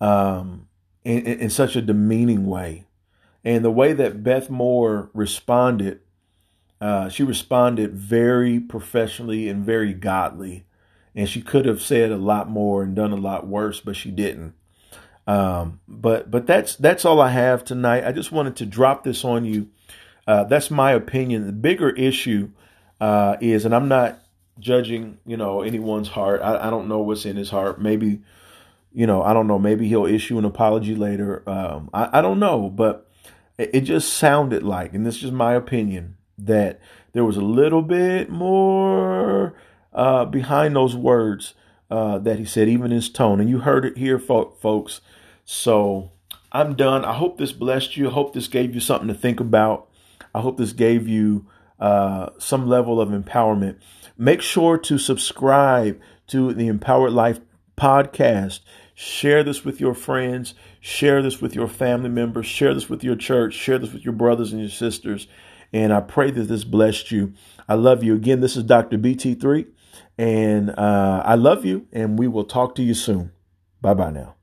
um, 0.00 0.68
in, 1.04 1.26
in 1.26 1.50
such 1.50 1.76
a 1.76 1.82
demeaning 1.82 2.46
way. 2.46 2.86
And 3.44 3.64
the 3.64 3.70
way 3.70 3.92
that 3.92 4.22
Beth 4.22 4.50
Moore 4.50 5.10
responded, 5.14 6.00
uh, 6.80 7.08
she 7.08 7.22
responded 7.22 7.94
very 7.94 8.60
professionally 8.60 9.48
and 9.48 9.64
very 9.64 9.92
godly. 9.92 10.64
And 11.14 11.28
she 11.28 11.42
could 11.42 11.66
have 11.66 11.82
said 11.82 12.10
a 12.10 12.16
lot 12.16 12.48
more 12.48 12.82
and 12.82 12.94
done 12.94 13.12
a 13.12 13.16
lot 13.16 13.46
worse, 13.46 13.80
but 13.80 13.96
she 13.96 14.10
didn't. 14.10 14.54
Um, 15.26 15.80
but 15.86 16.30
but 16.30 16.46
that's 16.46 16.74
that's 16.76 17.04
all 17.04 17.20
I 17.20 17.30
have 17.30 17.64
tonight. 17.64 18.04
I 18.04 18.12
just 18.12 18.32
wanted 18.32 18.56
to 18.56 18.66
drop 18.66 19.04
this 19.04 19.24
on 19.24 19.44
you. 19.44 19.68
Uh, 20.26 20.44
that's 20.44 20.70
my 20.70 20.92
opinion. 20.92 21.46
The 21.46 21.52
bigger 21.52 21.90
issue 21.90 22.50
uh, 23.00 23.36
is, 23.40 23.64
and 23.64 23.74
I'm 23.74 23.88
not 23.88 24.20
judging, 24.58 25.18
you 25.26 25.36
know, 25.36 25.62
anyone's 25.62 26.08
heart. 26.08 26.40
I, 26.42 26.68
I, 26.68 26.70
don't 26.70 26.88
know 26.88 27.00
what's 27.00 27.26
in 27.26 27.36
his 27.36 27.50
heart. 27.50 27.80
Maybe, 27.80 28.20
you 28.92 29.06
know, 29.06 29.22
I 29.22 29.32
don't 29.32 29.48
know. 29.48 29.58
Maybe 29.58 29.88
he'll 29.88 30.06
issue 30.06 30.38
an 30.38 30.44
apology 30.44 30.94
later. 30.94 31.42
Um, 31.48 31.90
I, 31.92 32.18
I 32.18 32.20
don't 32.20 32.38
know, 32.38 32.70
but 32.70 33.10
it 33.72 33.82
just 33.82 34.12
sounded 34.12 34.62
like, 34.62 34.94
and 34.94 35.06
this 35.06 35.22
is 35.22 35.30
my 35.30 35.54
opinion, 35.54 36.16
that 36.38 36.80
there 37.12 37.24
was 37.24 37.36
a 37.36 37.42
little 37.42 37.82
bit 37.82 38.30
more 38.30 39.54
uh, 39.92 40.24
behind 40.24 40.74
those 40.74 40.96
words 40.96 41.54
uh, 41.90 42.18
that 42.18 42.38
he 42.38 42.44
said, 42.44 42.68
even 42.68 42.90
his 42.90 43.10
tone. 43.10 43.40
And 43.40 43.50
you 43.50 43.58
heard 43.58 43.84
it 43.84 43.98
here, 43.98 44.18
folks. 44.18 45.00
So 45.44 46.10
I'm 46.50 46.74
done. 46.74 47.04
I 47.04 47.14
hope 47.14 47.38
this 47.38 47.52
blessed 47.52 47.96
you. 47.96 48.08
I 48.08 48.12
hope 48.12 48.32
this 48.32 48.48
gave 48.48 48.74
you 48.74 48.80
something 48.80 49.08
to 49.08 49.14
think 49.14 49.40
about. 49.40 49.88
I 50.34 50.40
hope 50.40 50.56
this 50.56 50.72
gave 50.72 51.06
you 51.06 51.46
uh, 51.78 52.30
some 52.38 52.66
level 52.66 53.00
of 53.00 53.10
empowerment. 53.10 53.76
Make 54.16 54.40
sure 54.40 54.78
to 54.78 54.98
subscribe 54.98 56.00
to 56.28 56.54
the 56.54 56.68
Empowered 56.68 57.12
Life 57.12 57.40
podcast. 57.76 58.60
Share 58.94 59.42
this 59.42 59.64
with 59.64 59.80
your 59.80 59.94
friends. 59.94 60.54
Share 60.84 61.22
this 61.22 61.40
with 61.40 61.54
your 61.54 61.68
family 61.68 62.08
members. 62.08 62.44
Share 62.44 62.74
this 62.74 62.90
with 62.90 63.04
your 63.04 63.14
church. 63.14 63.54
Share 63.54 63.78
this 63.78 63.92
with 63.92 64.04
your 64.04 64.14
brothers 64.14 64.52
and 64.52 64.60
your 64.60 64.68
sisters. 64.68 65.28
And 65.72 65.92
I 65.92 66.00
pray 66.00 66.32
that 66.32 66.42
this 66.42 66.64
blessed 66.64 67.12
you. 67.12 67.34
I 67.68 67.74
love 67.74 68.02
you. 68.02 68.16
Again, 68.16 68.40
this 68.40 68.56
is 68.56 68.64
Dr. 68.64 68.98
BT3. 68.98 69.68
And 70.18 70.70
uh, 70.70 71.22
I 71.24 71.36
love 71.36 71.64
you. 71.64 71.86
And 71.92 72.18
we 72.18 72.26
will 72.26 72.42
talk 72.42 72.74
to 72.74 72.82
you 72.82 72.94
soon. 72.94 73.30
Bye 73.80 73.94
bye 73.94 74.10
now. 74.10 74.34